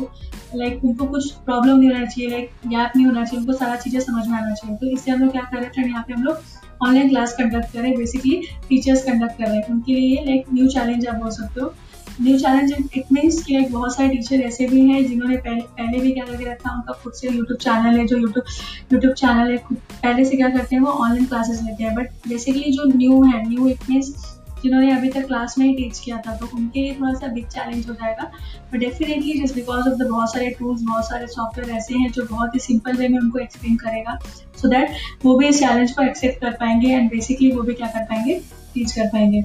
[0.55, 4.01] लाइक उनको कुछ प्रॉब्लम नहीं होना चाहिए लाइक गैप नहीं होना चाहिए, उनको सारा चीज़ें
[4.01, 4.77] समझ में आना चाहिए.
[4.77, 7.73] तो इससे हम लोग क्या कर रहे थे यहाँ पे हम लोग ऑनलाइन क्लास कंडक्ट
[7.73, 11.15] कर रहे हैं बेसिकली टीचर्स कंडक्ट कर रहे हैं। उनके लिए लाइक न्यू चैलेंज आप
[11.15, 11.73] बोल सकते हो।
[12.21, 15.99] न्यू चैलेंज इट मीन्स कि लाइक बहुत सारे टीचर ऐसे भी हैं जिन्होंने पहले पहले
[15.99, 18.45] भी क्या करके रखा, उनका खुद से यूट्यूब चैनल है, जो यूट्यूब
[18.93, 22.29] यूट्यूब चैनल है, खुद, पहले से क्या करते हैं, वो ऑनलाइन क्लासेस लेते हैं। बट
[22.29, 24.36] बेसिकली जो न्यू है न्यू इट मीन्स
[24.67, 27.47] जिन्होंने अभी तक क्लास में ही टीच किया था तो उनके लिए थोड़ा सा बिग
[27.49, 28.31] चैलेंज हो जाएगा।
[28.73, 32.27] But definitely just because of the बहुत सारे टूल्स बहुत सारे सॉफ्टवेयर ऐसे हैं जो
[32.31, 35.93] बहुत ही सिंपल वे में उनको एक्सप्लेन करेगा सो so दैट वो भी इस चैलेंज
[35.93, 38.41] को एक्सेप्ट कर पाएँगे एंड बेसिकली वो भी क्या कर पाएँगे?
[38.75, 39.43] टीच कर पाएँगे।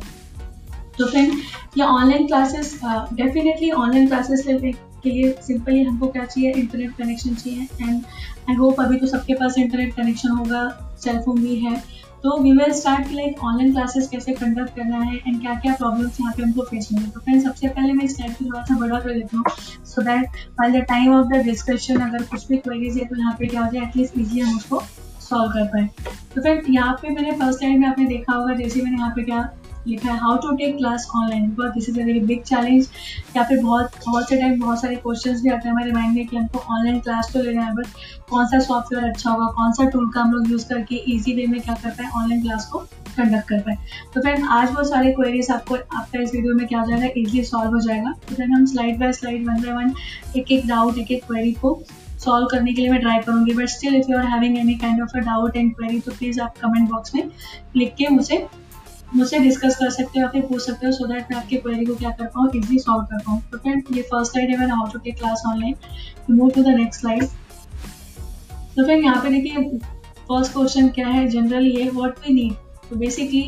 [0.97, 1.33] तो फ्रेंड
[1.77, 6.51] ये online classes definitely online classes के लिए सिंपली हमको क्या चाहिए?
[6.51, 8.01] इंटरनेट कनेक्शन चाहिए। एंड
[8.49, 10.67] आई होप अभी तो सबके पास इंटरनेट कनेक्शन होगा
[11.03, 11.75] सेलफोन भी है।
[12.23, 16.19] तो we will start like online classes कैसे कंडक्ट करना है एंड क्या क्या प्रॉब्लम्स
[16.21, 18.99] यहाँ पे हमको फेस होंगे तो फ्रेंड सबसे पहले मैं स्टार्ट को थोड़ा सा बड़ा
[18.99, 22.97] कर देता हूँ so that while the time of the discussion अगर कुछ भी क्वेरीज
[22.97, 24.81] है तो यहाँ पे क्या हो जाए एटलीस्ट इजी हम उसको
[25.21, 25.87] सॉल्व कर पाए।
[26.35, 29.23] तो फ्रेंड यहाँ पे मैंने फ़र्स्ट टाइम में आपने देखा होगा, जैसे मैंने यहाँ पे
[29.23, 29.41] क्या
[29.87, 32.87] लिखा है how to take class online because this is a very big challenge
[33.37, 36.25] या फिर बहुत बहुत से टाइम बहुत सारे क्वेश्चन भी आते हैं हमारे माइंड में
[36.27, 37.87] कि हमको ऑनलाइन क्लास तो लेना है बट
[38.29, 41.45] कौन सा सॉफ्टवेयर अच्छा होगा, कौन सा टूल का हम लोग यूज़ करके ईजी वे
[41.47, 42.79] में क्या कर पाए ऑनलाइन क्लास को
[43.17, 43.75] कंडक्ट कर पाए।
[44.13, 47.43] तो फ्रेंड आज वो सारे क्वेरीज आपको, आपका इस वीडियो में क्या हो जाएगा इजीली
[47.45, 49.93] सॉल्व हो जाएगा। तो फ्रेंड हम slide by slide one by one
[50.37, 51.81] एक एक डाउट एक एक क्वेरी को
[52.19, 55.01] सॉल्व करने के लिए मैं ट्राई करूँगी। But still if you are having any kind
[55.01, 57.29] of a doubt and query तो प्लीज़ आप कमेंट बॉक्स में
[57.75, 58.45] लिख के मुझे
[59.13, 61.85] मुझसे डिस्कस कर सकते हो, या फिर पूछ सकते हो सो दैट मैं आपके क्वेरी
[61.85, 64.73] को क्या कर पाऊँ इजीली सॉल्व कर पाऊँ। तो फ्रेंड ये फ़र्स्ट स्लाइड है, मैंने
[64.73, 65.75] how to take class online
[66.27, 67.23] to move to the next slide
[68.75, 69.79] तो फ्रेंड यहाँ पे देखिए
[70.27, 71.27] फ़र्स्ट क्वेश्चन क्या है?
[71.29, 72.53] जनरली ये व्हाट वी नीड
[72.89, 73.41] तो बेसिकली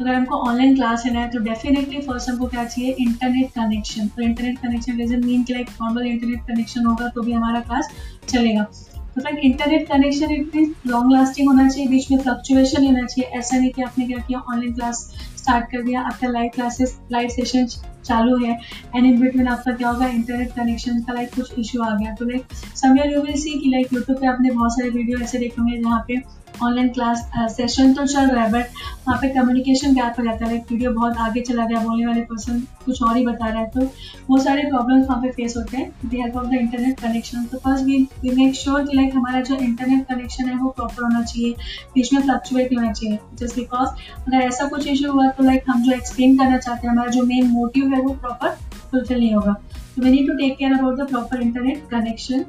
[0.00, 2.94] अगर हमको ऑनलाइन क्लास लेना है तो डेफिनेटली फ़र्स्ट हमको क्या चाहिए?
[3.00, 7.32] इंटरनेट कनेक्शन तो इंटरनेट कनेक्शन डजन मीन कि लाइक नॉर्मल इंटरनेट कनेक्शन होगा तो भी
[7.32, 7.90] हमारा क्लास
[8.28, 8.66] चलेगा।
[9.14, 13.70] फ्रेंड इंटरनेट कनेक्शन इतनी लॉन्ग लास्टिंग होना चाहिए, बीच में फ्लक्चुएशन लेना चाहिए। ऐसा नहीं
[13.70, 14.98] कि आपने क्या किया ऑनलाइन क्लास
[15.36, 17.66] स्टार्ट कर दिया, आपका लाइव क्लासेस लाइव सेशन
[18.04, 18.58] चालू है।
[18.96, 22.24] एंड इन बिटवीन आपका क्या होगा इंटरनेट कनेक्शन का लाइक कुछ इश्यू आ गया। तो
[22.24, 25.60] लाइक समय यू विल सी कि लाइक यूट्यूब पे आपने बहुत सारे वीडियो ऐसे देखे
[25.60, 26.16] होंगे जहाँ पे
[26.62, 28.66] ऑनलाइन क्लास सेशन तो चल रहा है बट
[29.06, 32.20] वहाँ पे कम्युनिकेशन गैप हो जाता है। लाइक वीडियो बहुत आगे चला गया, बोलने वाले
[32.22, 33.80] पर्सन कुछ और ही बता रहा है। तो
[34.28, 37.58] वो सारे प्रॉब्लम्स वहाँ पे फेस होते हैं with help of the internet connection तो
[37.58, 41.22] first we we make sure कि लाइक हमारा जो इंटरनेट कनेक्शन है, वो प्रॉपर होना
[41.22, 41.54] चाहिए,
[41.94, 45.82] बीच में फ्लक्चुएट होना चाहिए। जस्ट बिकॉज़ अगर ऐसा कुछ इशू हुआ तो लाइक हम
[45.82, 48.56] जो एक्सप्लेन करना चाहते हैं, हमारा जो मेन मोटिव है, वो प्रॉपर
[48.90, 49.52] फुलफिल नहीं होगा।
[49.96, 52.44] तो we need to take care about the proper internet connection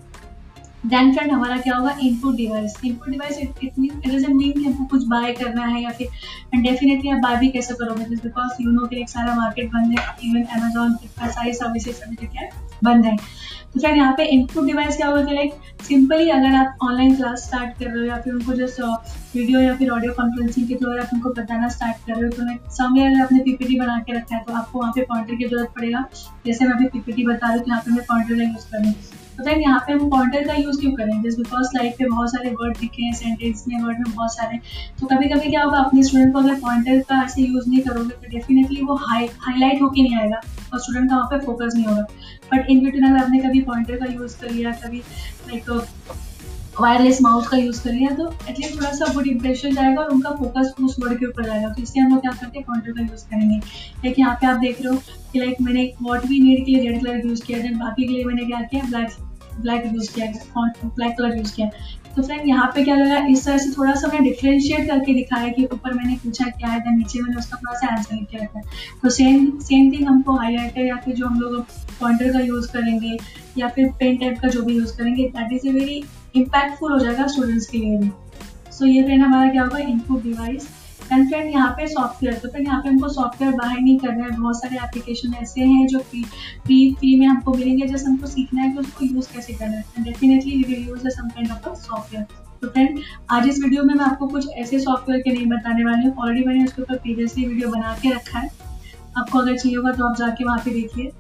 [0.86, 1.96] then friend हमारा क्या होगा?
[2.02, 3.50] Input device input device it
[4.08, 7.74] doesn't mean कि हमको कुछ बाय करना है या फिर डेफिनेटली आप बाय भी कैसे
[7.74, 8.04] करोगे?
[8.06, 12.02] जस्ट बिकॉज़ यू नो कि एक सारा मार्केट बंद है इवन अमेजोन फ्लिपकार्ट सारी सर्विसेज़
[12.04, 12.50] अभी क्या
[12.84, 13.16] बंद है।
[13.74, 17.46] तो फ्रेंड यहाँ पे इनपुट डिवाइस क्या होगा कि लाइक सिंपली अगर आप ऑनलाइन क्लास
[17.48, 18.82] स्टार्ट कर रहे हो या फिर उनको जस्ट
[19.36, 22.32] वीडियो या फिर ऑडियो कॉन्फ्रेंसिंग के थ्रू अगर आप उनको बताना स्टार्ट कर रहे हो
[22.32, 25.48] तो सामने अगर आपने पीपीटी बना के रखा है तो आपको वहाँ पे पॉइंटर की
[25.48, 26.06] ज़रूरत पड़ेगा।
[26.46, 28.94] जैसे मैं अभी पीपीटी बता रही हूँ तो यहाँ पे मैं पॉइंटर का यूज़ करूँ।
[29.38, 31.22] तो देन यहाँ पे हम पॉइंटर का यूज़ क्यों करें?
[31.22, 34.58] जिस बिकॉज़ लाइफ पे बहुत सारे वर्ड दिखे हैं सेंटेंस में वर्ड में बहुत सारे।
[35.00, 38.10] तो कभी कभी क्या होगा, अपने स्टूडेंट को अगर पॉइंटर का ऐसे यूज़ नहीं करोगे
[38.12, 40.42] तो डेफिनेटली वो हाई हाईलाइट होके नहीं आएगा
[40.74, 42.06] और स्टूडेंट का वहाँ पे फोकस नहीं होगा।
[42.52, 45.00] बट इन बिटवीन अगर आपने कभी पॉइंटर का यूज़ कर लिया, कभी
[45.48, 45.70] लाइक
[46.82, 50.30] वायरलेस माउस का यूज़ कर लिया तो एटलीस्ट थोड़ा सा गुड इंप्रेशन जाएगा और उनका
[50.36, 53.02] फोकस उस वर्ड के ऊपर जाएगा। तो इसलिए हम लोग क्या करते हैं पॉइंटर का
[53.02, 55.02] यूज़ करेंगे। लाइक यहाँ पे आप देख रहे हो
[55.34, 58.04] कि लाइक मैंने एक वॉट वी नीड के लिए रेड कलर यूज़ किया देन बाकी
[58.04, 59.10] के लिए मैंने क्या किया ब्लैक
[59.62, 60.26] ब्लैक यूज़ किया
[60.86, 61.70] ब्लैक कलर यूज़ किया।
[62.16, 65.48] तो फ्रेंड यहाँ पे क्या लगा, इस तरह से थोड़ा सा मैंने डिफ्रेंशिएट करके दिखाया
[65.50, 68.38] कि ऊपर मैंने पूछा क्या है था नीचे मैंने उसका थोड़ा सा आंसर लिख के
[68.38, 68.64] रखा है।
[69.04, 71.62] तो सेम सेम थिंग हमको हाईलाइटर या फिर जो हम लोग
[72.00, 73.18] पॉइंटर का यूज़ करेंगे,
[73.58, 76.04] या फिर पेन टाइप का जो भी यूज़ करेंगे that is a very
[76.36, 79.78] impactful हो जाएगा स्टूडेंट्स के लिए सो so, ये फ्रेंड हमारा क्या होगा?
[79.80, 80.68] इनपुट डिवाइस
[81.12, 84.32] एंड फ्रेंड यहाँ पे सॉफ्टवेयर तो फ्रेंड यहाँ पे हमको सॉफ्टवेयर बाहर नहीं करना है।
[84.32, 88.62] बहुत सारे एप्लीकेशन ऐसे हैं जो फ्री फ्री फ्री में हमको मिलेंगे। जैसे हमको सीखना
[88.62, 92.26] है कि उसको यूज़ कैसे करना है। Definitely we will use some kind of software
[92.62, 93.00] तो फ्रेंड
[93.32, 96.46] आज इस वीडियो में मैं आपको कुछ ऐसे सॉफ्टवेयर के नहीं बताने वाली हूँ। ऑलरेडी
[96.48, 98.50] मैंने उसके ऊपर प्रीवियसली वीडियो बना के रखा है।
[99.18, 101.12] आपको अगर चाहिए होगा तो आप जाके वहाँ पे देखिए।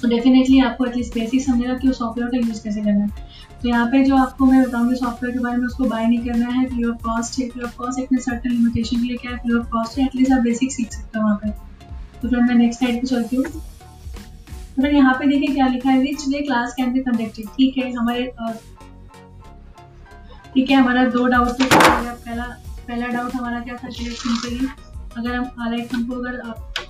[0.00, 3.23] सो डेफिनेटली आपको एटलीस्ट बेसिक समझेगा कि उस सॉफ्टवेयर का यूज़ कैसे करना है।
[3.64, 6.66] यहाँ पे जो आपको मैं बताऊँगी सॉफ्टवेयर के बारे में उसको बाय नहीं करना है
[6.68, 9.54] फ्री ऑफ़ कॉस्ट है फ्री ऑफ़ कॉस्ट एक सर्टन लिमिटेशन के लिए क्या है फ्री
[9.58, 11.50] ऑफ़ कॉस्ट है एटलीस्ट आप बेसिक सीख सकते हो वहाँ पे।
[12.20, 15.90] तो फिर मैं नेक्स्ट साइड पे चलती हूँ। तो फिर यहाँ पे देखिए क्या लिखा
[15.90, 18.32] है which way class can be conducted ठीक है, हमारे
[20.54, 22.44] ठीक है, हमारा दो डाउट थे पहला
[22.88, 24.68] पहला डाउट हमारा क्या था सिंपली
[25.16, 26.40] अगर हम लाइक हमको अगर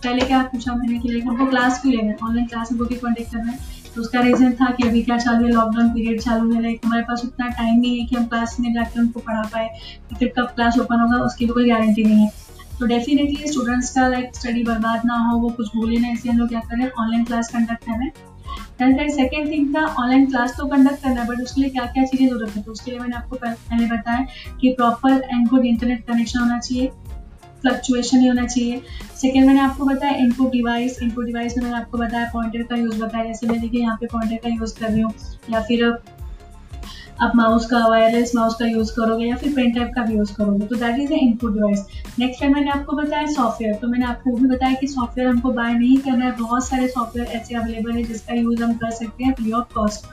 [0.05, 2.17] पहले क्या पूछा मैंने कि लाइक हमको क्लास क्यों लेना है?
[2.23, 3.59] ऑनलाइन क्लास हमको कॉन्टेक्ट करना है?
[3.95, 5.51] तो उसका रीज़न था कि अभी क्या चालू है?
[5.53, 8.73] लॉकडाउन पीरियड चालू है लाइक हमारे पास उतना टाइम नहीं है कि हम क्लास में
[8.75, 9.69] जाकर उनको पढ़ा पाए
[10.15, 12.33] फिर कब क्लास ओपन होगा, उसकी तो कोई गारंटी नहीं है।
[12.79, 16.39] तो डेफिनेटली स्टूडेंट्स का लाइक स्टडी बर्बाद ना हो, वो कुछ भूले ना इसलिए हम
[16.39, 18.11] लोग क्या करें ऑनलाइन क्लास कंडक्ट करें
[19.11, 22.27] सेकेंड थिंग था ऑनलाइन क्लास तो कंडक्ट करना है बट उसके लिए क्या क्या चीज़ें
[22.27, 22.63] ज़रूरत है?
[22.63, 24.27] तो उसके लिए मैंने आपको पहले बताया
[24.61, 26.91] कि proper and good internet connection होना चाहिए।
[27.65, 28.81] फ्लक्चुएशन ही होना चाहिए।
[29.17, 33.03] सेकेंड मैंने आपको बताया इनपुट डिवाइस इनपुट डिवाइस में मैंने आपको बताया पॉइंटर का यूज़
[33.03, 35.13] बताया। जैसे मैं देखिए यहाँ पे पॉइंटर का यूज़ कर रही हूँ,
[35.51, 35.85] या फिर
[37.23, 40.33] आप माउस का वायरलेस माउस का यूज़ करोगे, या फिर पेन टाइप का भी यूज़
[40.35, 41.85] करोगे। तो that is a input device
[42.19, 45.75] next time मैंने आपको बताया सॉफ्टवेयर तो मैंने आपको भी बताया कि सॉफ्टवेयर हमको बाय
[45.75, 49.35] नहीं करना है बहुत सारे सॉफ्टवेयर ऐसे अवेलेबल है जिसका यूज़ हम कर सकते हैं
[49.35, 50.07] फ्री ऑफ़ कॉस्ट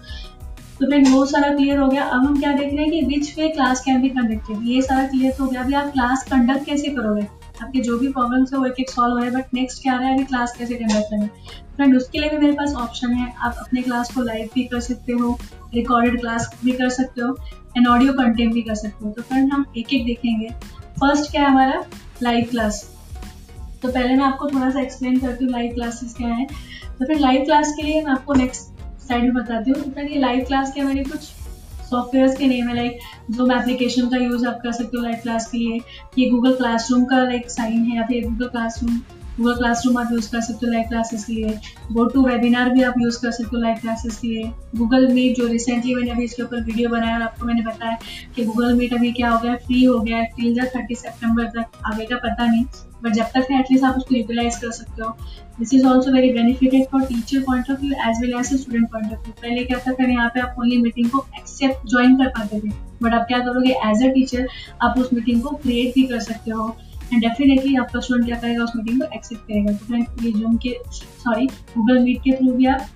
[0.79, 3.33] तो फ्रेंड वो सारा क्लियर हो गया। अब हम क्या देख रहे हैं कि which
[3.37, 6.87] way class can be conducted ये सारा क्लियर हो गया। अभी आप क्लास कंडक्ट कैसे
[6.89, 7.27] करोगे?
[7.61, 10.07] आपके जो भी प्रॉब्लम्स है वो एक एक सॉल्व हो रहा बट नेक्स्ट क्या रहा
[10.07, 11.27] है, अभी क्लास कैसे कंडक्ट करें
[11.75, 14.79] फ्रेंड उसके लिए भी मेरे पास ऑप्शन है। आप अपने क्लास को लाइव भी कर
[14.81, 15.37] सकते हो
[15.73, 17.35] रिकॉर्डेड क्लास भी कर सकते हो
[17.77, 20.49] एंड ऑडियो कंटेंट भी कर सकते हो। तो फ्रेंड हम एक एक देखेंगे।
[20.99, 21.83] फ़र्स्ट क्या है हमारा?
[22.23, 22.83] लाइव क्लास
[23.81, 26.45] तो पहले मैं आपको थोड़ा सा एक्सप्लेन करती हूँ लाइव क्लासेस क्या है।
[26.99, 30.05] तो फिर लाइव क्लास के लिए मैं आपको नेक्स्ट साइड में बताती हूँ। तो फिर
[30.05, 31.29] ये लाइव क्लास के मैंने कुछ
[31.91, 32.99] सॉफ्टवेयर के नेम है लाइक
[33.31, 35.79] जूम एप्लीकेशन का यूज़ आप कर सकते हो लाइव क्लास के लिए,
[36.17, 39.01] ये गूगल क्लासरूम का लाइक साइन है या फिर गूगल क्लासरूम
[39.37, 41.57] गूगल क्लासरूम आप यूज़ कर सकते हो लाइव क्लासेस के लिए.
[41.91, 44.51] गो टू वेबिनार भी आप यूज़ कर सकते हो लाइव क्लासेस के लिए.
[44.77, 47.97] गूगल मीट जो रिसेंटली मैंने अभी इसके ऊपर वीडियो बनाया और आपको मैंने बताया
[48.35, 51.81] कि गूगल मीट अभी क्या हो गया फ्री हो गया है टिल थर्टी सेप्टेम्बर तक
[51.93, 52.63] आगे का पता नहीं
[53.03, 55.15] बट जब तक है एटलीस्ट आप उसको यूटिलाइज कर सकते हो.
[55.61, 59.11] This is also very benefited for teacher point of view as well as student point
[59.13, 62.29] of view पहले क्या था करें यहाँ पे आप ओनली मीटिंग को एक्सेप्ट ज्वाइन कर
[62.37, 62.69] पाते थे
[63.03, 64.47] बट आप क्या करोगे एज अ टीचर
[64.81, 66.75] आप उस मीटिंग को क्रिएट भी कर सकते हो।
[67.13, 70.55] एंड डेफिनेटली आपका स्टूडेंट क्या करेगा, उस मीटिंग को एक्सेप्ट करेगा। तो फ्रेंड ये जूम
[70.65, 71.47] के सॉरी
[71.77, 72.87] गूगल मीट के थ्रू भी आप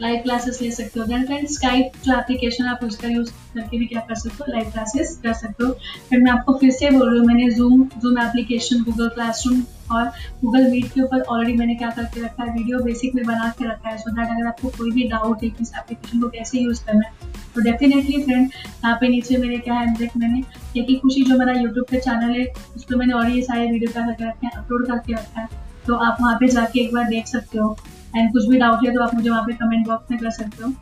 [0.00, 3.86] लाइव क्लासेस ले सकते हो। देन फ्रेंड स्काइप जो एप्लीकेशन आप उसका यूज़ करके भी
[3.86, 4.52] क्या कर सकते हो?
[4.52, 5.72] लाइव क्लासेस कर सकते हो।
[6.10, 10.10] फिर मैं आपको फिर से बोल रही हूँ, मैंने Zoom Zoom application Google classroom और
[10.42, 12.52] गूगल मीट के ऊपर ऑलरेडी मैंने क्या करके रखा है?
[12.52, 15.50] वीडियो बेसिक में बना के रखा है सो दैट अगर आपको कोई भी डाउट है
[15.50, 19.56] कि इस एप्लीकेशन को कैसे यूज़ करना है तो डेफिनेटली फ्रेंड यहाँ पे नीचे मेरे
[19.58, 20.42] क्या है, देख मैंने,
[20.76, 23.92] एक ही खुशी जो मेरा यूट्यूब पे चैनल है, उस पर मैंने ऑलरेडी सारे वीडियो
[23.92, 25.48] क्या करके रखे हैं अपलोड करके रखा है।
[25.86, 27.76] तो आप वहाँ पे जाके एक बार देख सकते हो।
[28.16, 30.64] एंड कुछ भी डाउट है तो आप मुझे वहाँ पे कमेंट बॉक्स में कर सकते
[30.64, 30.72] हो।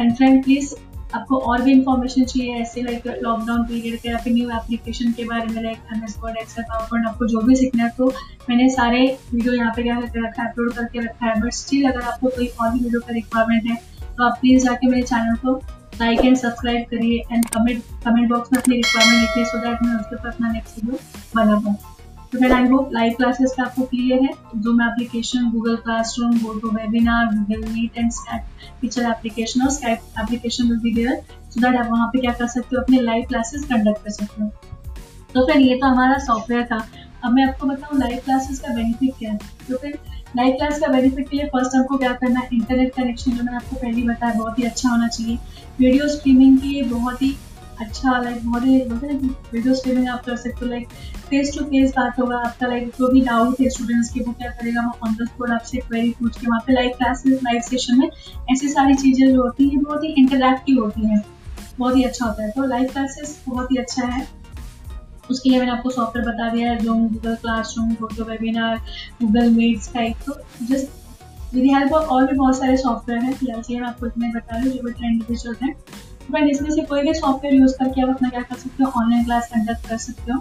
[0.00, 0.74] एंड फ्रेंड प्लीज़
[1.14, 5.24] आपको और भी इन्फॉर्मेशन चाहिए ऐसे लाइक लॉकडाउन पीरियड के या फिर न्यू एप्लीकेशन के
[5.24, 8.08] बारे में like M S Word Excel power आपको जो भी सीखना है तो
[8.48, 9.00] मैंने सारे
[9.32, 12.46] वीडियो यहाँ पे क्या रखा है अपलोड करके रखा है। बट स्टिल अगर आपको कोई
[12.46, 13.76] और भी वीडियो का रिक्वायरमेंट है
[14.16, 15.60] तो आप प्लीज़ जाके मेरे चैनल को
[16.00, 19.94] लाइक एंड सब्सक्राइब करिए। एंड कमेंट कमेंट बॉक्स में अपनी रिक्वायरमेंट लिखिए सो दैट मैं
[19.94, 20.98] उसके ऊपर अपना नेक्स्ट वीडियो
[21.36, 21.97] बना पाऊँ
[22.32, 26.52] तो फिर आई होप लाइव क्लासेस का आपको क्लियर है। Zoom application Google classroom go
[26.58, 28.44] to webinar Google Meet and Skype
[28.80, 32.46] teacher application और Skype application will be there so that आप वहाँ पे क्या कर
[32.46, 34.48] सकते हो, अपने लाइव क्लासेस कंडक्ट कर सकते हो।
[35.34, 36.86] तो फिर ये तो हमारा सॉफ्टवेयर था।
[37.24, 39.38] अब मैं आपको बताऊँ लाइव क्लासेस का बेनिफिट क्या है?
[39.68, 39.98] तो फिर
[40.36, 42.48] लाइव क्लास का बेनिफिट के लिए फ़र्स्ट हमको क्या करना है?
[42.52, 45.38] इंटरनेट कनेक्शन जो मैंने आपको पहले बताया, बहुत ही अच्छा होना चाहिए।
[45.78, 47.36] वीडियो स्ट्रीमिंग की बहुत ही
[47.80, 49.14] अच्छा लाइक बहुत ही बोलते हैं
[49.52, 50.88] वीडियो स्ट्रीमिंग आप कर सकते हो लाइक
[51.28, 54.50] फेस टू फेस बात होगा आपका लाइक जो भी डाउट है स्टूडेंट्स की, वो क्या
[54.50, 57.98] करेगा, वो ऑन द स्पॉट आपसे क्वेरी पूछ के वहाँ पे लाइव क्लासेस लाइव सेशन
[57.98, 58.08] में
[58.52, 61.22] ऐसी सारी चीज़ें जो होती हैं, बहुत ही इंटरैक्टिव होती हैं,
[61.78, 64.26] बहुत ही अच्छा होता है। तो लाइव क्लासेस बहुत ही अच्छा है।
[65.30, 68.76] उसके लिए मैंने आपको सॉफ्टवेयर बता दिया है, जो Google classroom photo webinar
[69.22, 73.62] Google Meet Skype तो जस्ट विद हेल्प ऑफ़ और भी बहुत सारे सॉफ्टवेयर हैं, फ़िलहाल
[73.70, 75.74] मैं आपको इतने बता रही हूँ, जो भी ट्रेंड पे चलते हैं।
[76.30, 78.90] फ्रेंड इसमें से कोई भी सॉफ्टवेयर यूज़ करके आप अपना क्या कर सकते हो?
[78.96, 80.38] ऑनलाइन क्लास कंडक्ट कर सकते हो।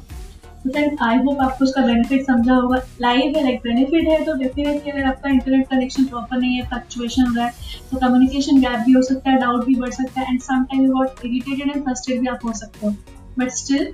[0.63, 4.33] तो फ्रेंड आई होप आपको उसका बेनिफिट समझा होगा। लाइव है लाइक बेनिफिट है तो
[4.37, 7.53] डेफिनेटली अगर आपका इंटरनेट कनेक्शन प्रॉपर नहीं है फ्लक्चुएशन हो रहा है
[7.91, 11.25] तो कम्युनिकेशन गैप भी हो सकता है डाउट भी बढ़ सकता है and sometime got
[11.25, 12.93] irritated and frustrate भी आप हो सकते हो।
[13.39, 13.93] But still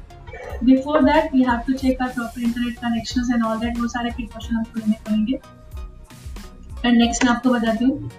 [0.64, 4.12] before that we have to check are proper internet connection and all that वो सारे
[4.12, 5.40] प्रिकॉशन आपको लेने पड़ेंगे
[6.86, 8.12] एंड नेक्स्ट मैं आपको बताती हूँ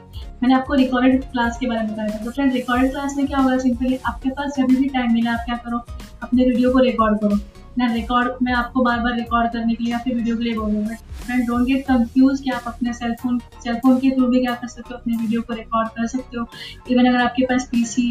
[0.44, 3.38] मैंने आपको रिकॉर्डेड क्लास के बारे में बताया था। तो फ्रेंड रिकॉर्डेड क्लास में क्या
[3.38, 5.78] होगा सिंपली आपके पास जब भी टाइम मिला, आप क्या करो?
[6.22, 7.38] अपने वीडियो को रिकॉर्ड करो।
[7.78, 10.96] मैं रिकॉर्ड मैं आपको बार बार रिकॉर्ड करने के लिए फिर वीडियो के लिए बोलूँगा
[11.24, 14.94] फ्रेंड डोंट गेट कंफ्यूज कि आप अपने सेलफोन सेलफोन के थ्रू भी क्या कर सकते
[14.94, 14.98] हो?
[14.98, 16.46] अपने वीडियो को रिकॉर्ड कर सकते हो।
[16.90, 18.06] इवन अगर आपके पास पीसी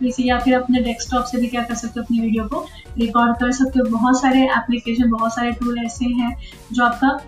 [0.00, 2.04] पीसी या फिर अपने डेस्कटॉप से भी क्या कर सकते हो?
[2.04, 2.64] अपनी वीडियो को
[2.98, 6.36] रिकॉर्ड कर सकते हो। बहुत सारे एप्लीकेशन बहुत सारे टूल ऐसे हैं
[6.72, 7.18] जो आपका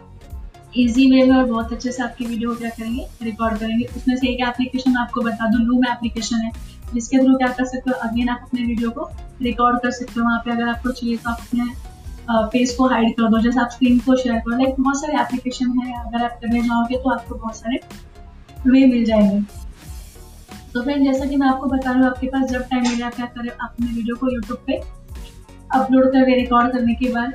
[0.76, 3.06] इजी वे में और बहुत अच्छे से आपकी वीडियो क्या करेंगे?
[3.22, 6.50] रिकॉर्ड करेंगे। उसमें से एक एप्लीकेशन आपको बता दूँ लूम एप्लीकेशन है।
[6.94, 7.96] जिसके थ्रू क्या कर सकते हो?
[8.08, 9.08] अगेन आप अपने वीडियो को
[9.42, 11.70] रिकॉर्ड कर सकते हो। वहाँ पे अगर आपको चाहिए तो आप अपने
[12.50, 15.78] फेस को हाइड कर दो। जैसे आप स्क्रीन को शेयर करो। लाइक बहुत सारे एप्लीकेशन
[15.78, 17.80] है। अगर आप करने जाओगे तो आपको बहुत सारे
[18.66, 19.40] वे मिल जाएँगे।
[20.74, 23.14] तो फ्रेंड जैसा कि मैं आपको बता रहा हूँ, आपके पास जब टाइम मिले आप
[23.14, 23.50] क्या करें?
[23.50, 24.80] अपने वीडियो को यूट्यूब पे
[25.72, 27.34] अपलोड करके रिकॉर्ड करने के बाद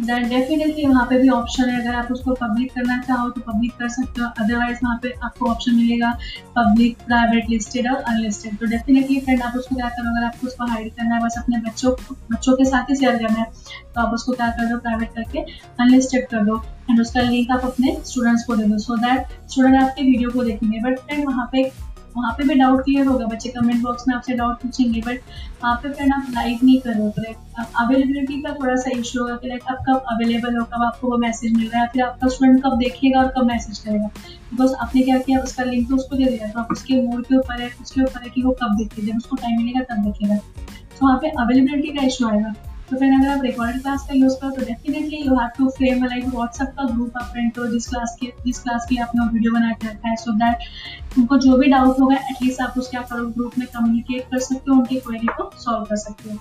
[0.00, 3.72] देन डेफिनेटली वहाँ पे भी ऑप्शन है। अगर आप उसको पब्लिक करना चाहो तो पब्लिक
[3.78, 6.10] कर सकते हो। अदरवाइज़ वहाँ पे आपको ऑप्शन मिलेगा
[6.56, 10.10] पब्लिक प्राइवेट लिस्टेड और अनलिस्टेड तो डेफिनेटली फ्रेंड आप उसको क्या करो?
[10.10, 11.92] अगर आपको उसको हाइड करना है, बस अपने बच्चों
[12.32, 13.46] बच्चों के साथ ही शेयर करना है
[13.94, 14.78] तो आप उसको क्या कर दो?
[14.78, 15.40] प्राइवेट करके
[15.80, 19.82] अनलिस्टेड कर दो। एंड उसका लिंक आप अपने स्टूडेंट्स को दे दो। सो दैट स्टूडेंट
[19.82, 21.70] आपके वीडियो को देखेंगे। बट फ्रेंड वहाँ पे
[22.16, 25.20] वहाँ पे भी डाउट क्लियर होगा, बच्चे कमेंट बॉक्स में आपसे डाउट पूछेंगे बट
[25.62, 27.36] वहाँ पे फ्रेंड आप लाइव नहीं कर रहे तो लाइक
[27.80, 31.18] अवेलेबिलिटी का थोड़ा सा इशू होगा कि लाइक आप कब अवेलेबल हो, कब आपको वो
[31.18, 34.06] मैसेज मिल रहा है, फिर आपका स्टूडेंट कब देखेगा और कब मैसेज करेगा।
[34.50, 37.36] बिकॉज़ आपने क्या किया, उसका लिंक तो उसको दे दिया तो आप उसके मूड के
[37.36, 40.36] ऊपर है, उसके ऊपर है कि वो कब देखेगा, जब उसको टाइम मिलेगा तब देखेगा।
[40.36, 42.52] तो वहाँ पे अवेलेबिलिटी का इशू आएगा।
[42.92, 46.04] तो फिर अगर आप रिकॉर्डेड क्लास का यूज़ करो तो definitely you have to frame
[46.04, 49.52] like WhatsApp का ग्रुप आप फ्रेंड करो जिस क्लास के, जिस क्लास की आपने वीडियो
[49.52, 53.12] बना के रखा है सो दैट उनको जो भी डाउट होगा एटलीस्ट आप उसके आप
[53.12, 56.38] ग्रुप में कम्युनिकेट कर सकते हो, उनकी क्वेरी को सॉल्व कर सकते हो।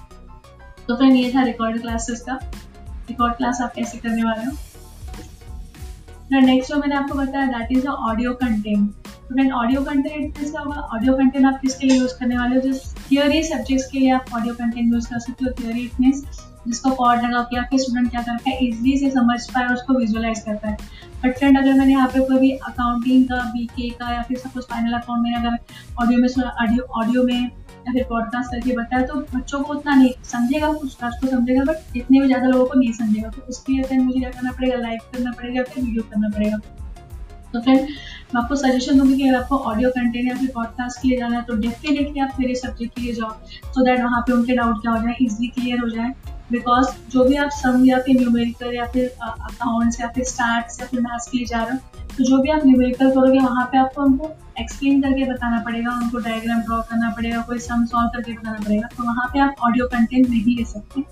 [0.87, 2.39] तो फ्रेंड ये था रिकॉर्ड क्लासेस का।
[3.09, 4.57] रिकॉर्ड क्लास आप कैसे करने वाले हो?
[6.31, 10.79] नेक्स्ट जो मैंने आपको बताया दैट इज़ ऑडियो कंटेंट तो फ्रेंड ऑडियो कंटेंट कैसे होगा?
[10.95, 12.61] ऑडियो कंटेंट आप किसके लिए यूज़ करने वाले हो?
[12.61, 16.23] जिस थियोरी सब्जेक्ट्स के लिए आप ऑडियो कंटेंट यूज़ कर सकते हो थियोरी मीन्स
[16.67, 19.93] जिसको पॉड लगा के आपके स्टूडेंट क्या करता है इजली से समझ पाए और उसको
[19.93, 20.77] विजुअलाइज करता है
[21.23, 24.65] बट फ्रेंड अगर मैंने यहाँ पे कोई भी अकाउंटिंग का बीके का या फिर सपोज़
[24.65, 25.57] फाइनल अकाउंट में अगर
[26.01, 30.71] ऑडियो में ऑडियो में या फिर पॉडकास्ट करके बताया तो बच्चों को उतना नहीं समझेगा
[30.73, 33.83] कुछ क्लास को समझेगा बट इतने भी ज़्यादा लोगों को नहीं समझेगा। तो उसके लिए
[33.83, 34.75] फिर मुझे क्या करना पड़ेगा?
[34.77, 36.57] लाइक करना पड़ेगा, फिर वीडियो करना पड़ेगा।
[37.53, 41.07] तो फ्रेंड मैं आपको सजेशन दूँगी कि अगर आपको ऑडियो कंटेंट या फिर पॉडकास्ट के
[41.07, 43.31] लिए जाना है तो डेफिनेटली आप मेरे सब्जेक्ट के लिए जाओ
[43.65, 46.13] सो दैट वहाँ पे उनके डाउट क्या हो जाए इजिली क्लियर हो जाए।
[46.51, 50.85] बिकॉज़ जो भी आप सम या फिर न्यूमेरिकल या फिर अकाउंट्स या फिर स्टार्ट या
[50.87, 53.77] फिर मैथ्स के लिए जा रहे हो तो जो भी आप न्यूमेरिकल करोगे, वहाँ पे
[53.77, 58.33] आपको उनको एक्सप्लेन करके बताना पड़ेगा उनको डायग्राम ड्रॉ करना पड़ेगा, कोई सम सॉल्व करके
[58.33, 61.03] बताना पड़ेगा तो वहाँ पे आप ऑडियो कंटेंट नहीं ले सकते।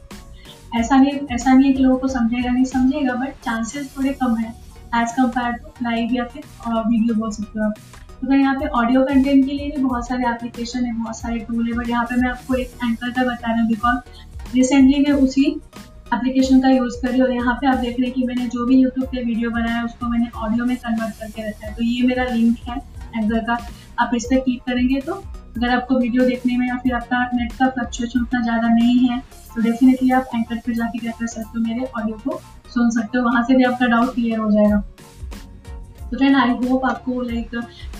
[0.79, 4.35] ऐसा नहीं ऐसा नहीं है कि लोगों को समझेगा नहीं, समझेगा बट चांसेस थोड़े कम
[4.37, 4.49] है
[4.95, 7.73] एज कंपेयर टू लाइव या फिर वीडियो बोल सकते हो आप।
[8.11, 11.39] तो फिर यहाँ पे ऑडियो कंटेंट के लिए भी बहुत सारे एप्लीकेशन है, बहुत सारे
[11.39, 13.97] टूल है बट यहाँ पे मैं आपको एक एंकर का बता रहा हूँ बिकॉज़
[14.53, 15.45] रिसेंटली मैं उसी
[16.13, 18.75] एप्लीकेशन का यूज़ करी और यहाँ पे आप देख रहे हैं कि मैंने जो भी
[18.75, 22.23] यूट्यूब पे वीडियो बनाया, उसको मैंने ऑडियो में कन्वर्ट करके रखा है। तो ये मेरा
[22.25, 22.77] लिंक है
[23.15, 23.57] एंकर का।
[23.99, 27.51] आप इस पर क्लिक करेंगे तो अगर आपको वीडियो देखने में या फिर आपका नेट
[27.53, 29.19] का फ्लक्चुएशन उतना ज़्यादा नहीं है
[29.55, 32.39] तो डेफिनेटली आप एंकर पर जाके क्या कर सकते हो, मेरे ऑडियो को
[32.73, 34.83] सुन सकते हो। वहाँ से भी आपका डाउट क्लियर हो जाएगा।
[36.11, 37.55] तो फ्रेंड आई होप आपको like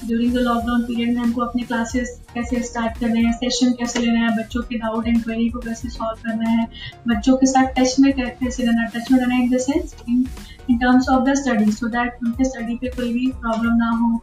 [0.06, 4.20] during the lockdown period में हमको अपने क्लासेस कैसे स्टार्ट करने हैं सेशन कैसे लेना
[4.20, 6.68] है, बच्चों के डाउट एंड क्वेरी को कैसे सॉल्व करना है,
[7.08, 11.10] बच्चों के साथ टच में कैसे रहना टच में रहना in the sense in terms
[11.10, 14.22] of the study so that उनके स्टडी पे कोई भी प्रॉब्लम ना हो।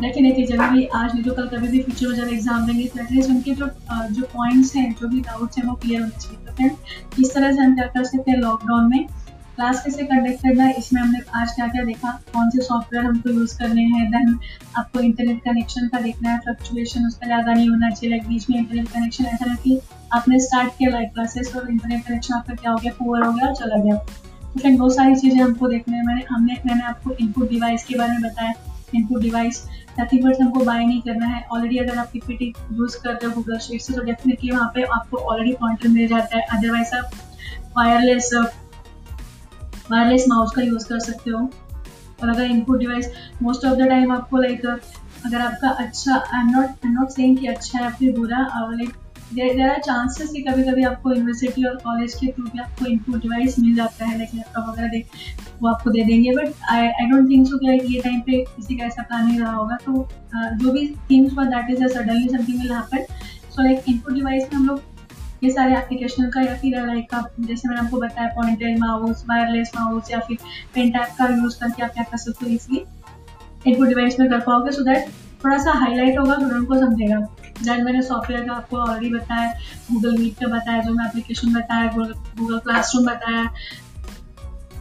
[0.00, 3.00] डेफिनेटली जब भी आज नहीं तो कल कभी भी फ्यूचर में जब एग्ज़ाम देंगे तो
[3.00, 3.66] एटलीस्ट उनके जो
[4.10, 7.52] जो पॉइंट्स हैं, जो भी डाउट्स हैं, वो क्लियर होने चाहिए। तो फ्रेंड इस तरह
[7.52, 9.06] से हम क्या कर सकते हैं लॉकडाउन में
[9.60, 13.30] क्लास कैसे कंडक्ट करना है, इसमें हमने आज क्या क्या देखा, कौन से सॉफ्टवेयर हमको
[13.30, 14.38] यूज़ करने हैं देन
[14.78, 18.56] आपको इंटरनेट कनेक्शन का देखना है फ्लक्चुएशन उसका ज़्यादा नहीं होना चाहिए लाइक बीच में
[18.58, 19.80] इंटरनेट कनेक्शन ऐसा नहीं कि
[20.12, 23.46] आपने स्टार्ट किया लाइव क्लासेस और इंटरनेट कनेक्शन आपका क्या हो गया पुअर हो गया
[23.48, 27.12] और चला गया। तो फिर बहुत सारी चीज़ें हमको देखने हैं, मैंने, हमने, मैंने आपको
[27.14, 28.54] इनपुट डिवाइस के बारे में बताया।
[28.94, 29.62] इनपुट डिवाइस
[29.98, 33.32] थर्टी वर्ड हमको बाय नहीं करना है। ऑलरेडी अगर आप पीपीटी यूज़ कर रहे हो
[33.34, 37.10] गूगल शीट से तो डेफिनेटली वहाँ पे आपको ऑलरेडी पॉइंटर मिल जाता है। अदरवाइज़ आप
[37.76, 38.30] वायरलेस
[39.90, 41.50] वायरलेस माउस का यूज़ कर सकते हो।
[42.22, 46.50] और अगर input device most of the time आपको लाइक अगर आपका अच्छा I am
[46.50, 48.96] not I am not saying कि अच्छा है फिर बुरा, और लाइक
[49.34, 53.22] देर आर चांसेस कि कभी कभी आपको यूनिवर्सिटी और कॉलेज के थ्रू भी आपको इनपुट
[53.22, 55.06] डिवाइस मिल जाता है लाइक लैपटॉप वगैरह देख,
[55.62, 58.40] वो आपको दे देंगे। But I I don't think so कि लाइक ये टाइम पे
[58.46, 62.28] किसी का ऐसा प्लान नहीं रहा होगा। तो जो भी things for that is suddenly
[62.28, 63.04] something will happen
[63.50, 64.89] so like input device में हम लोग
[65.42, 69.70] ये सारे एप्लीकेशन का या फिर लाइक आप जैसे मैंने आपको बताया पॉइंटर माउस वायरलेस
[69.76, 70.38] माउस या फिर
[70.74, 72.84] पेन टैप का यूज़ करके आप क्या कर सकते हो इसलिए
[73.66, 75.08] इनपुट डिवाइस में कर पाओगे। सो दैट
[75.44, 77.18] थोड़ा सा हाईलाइट होगा स्टूडेंट को समझेगा।
[77.60, 79.52] दैन मैंने सॉफ्टवेयर का आपको ऑलरेडी बताया
[79.90, 83.48] गूगल मीट का बताया, जो मैं एप्लीकेशन बताया गूगल क्लासरूम बताया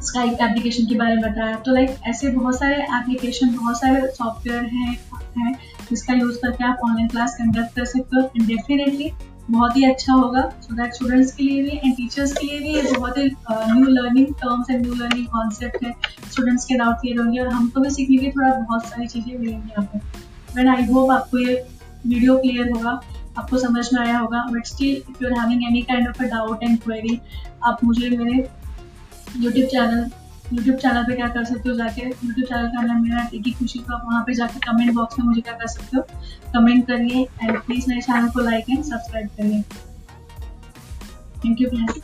[0.01, 4.63] स्काइप एप्लीकेशन के बारे में बताया। तो लाइक ऐसे बहुत सारे एप्लीकेशन बहुत सारे सॉफ्टवेयर
[4.65, 4.97] हैं
[5.37, 5.53] हैं,
[5.89, 9.11] जिसका यूज़ करके आप ऑनलाइन क्लास कंडक्ट कर सकते हो। एंड डेफिनेटली
[9.49, 12.73] बहुत ही अच्छा होगा। सो दैट स्टूडेंट्स के लिए भी एंड टीचर्स के लिए भी
[12.75, 15.93] ये बहुत ही new learning terms and new learning concept है।
[16.31, 19.69] स्टूडेंट्स के डाउट क्लियर होंगे और हमको भी सीखने की थोड़ा बहुत सारी चीज़ें मिलेंगी
[19.69, 19.99] यहाँ पे।
[20.55, 21.53] बट आई होप आपको ये
[22.05, 22.99] वीडियो क्लियर होगा,
[23.37, 26.27] आपको समझ में आया होगा। But still if you are having any kind of a
[26.27, 27.19] doubt and query
[27.65, 28.47] आप मुझे मेरे
[29.37, 30.09] यूट्यूब चैनल
[30.53, 32.01] यूट्यूब चैनल पे क्या कर सकते हो जाके?
[32.01, 35.25] यूट्यूब चैनल का नाम मेरा टिकी खुशी तो आप वहाँ पे जाके कमेंट बॉक्स में
[35.25, 36.03] मुझे क्या कर सकते हो?
[36.53, 39.61] कमेंट करिए एंड प्लीज़ मेरे चैनल को लाइक एंड सब्सक्राइब करिए।
[41.45, 42.01] Thank you friends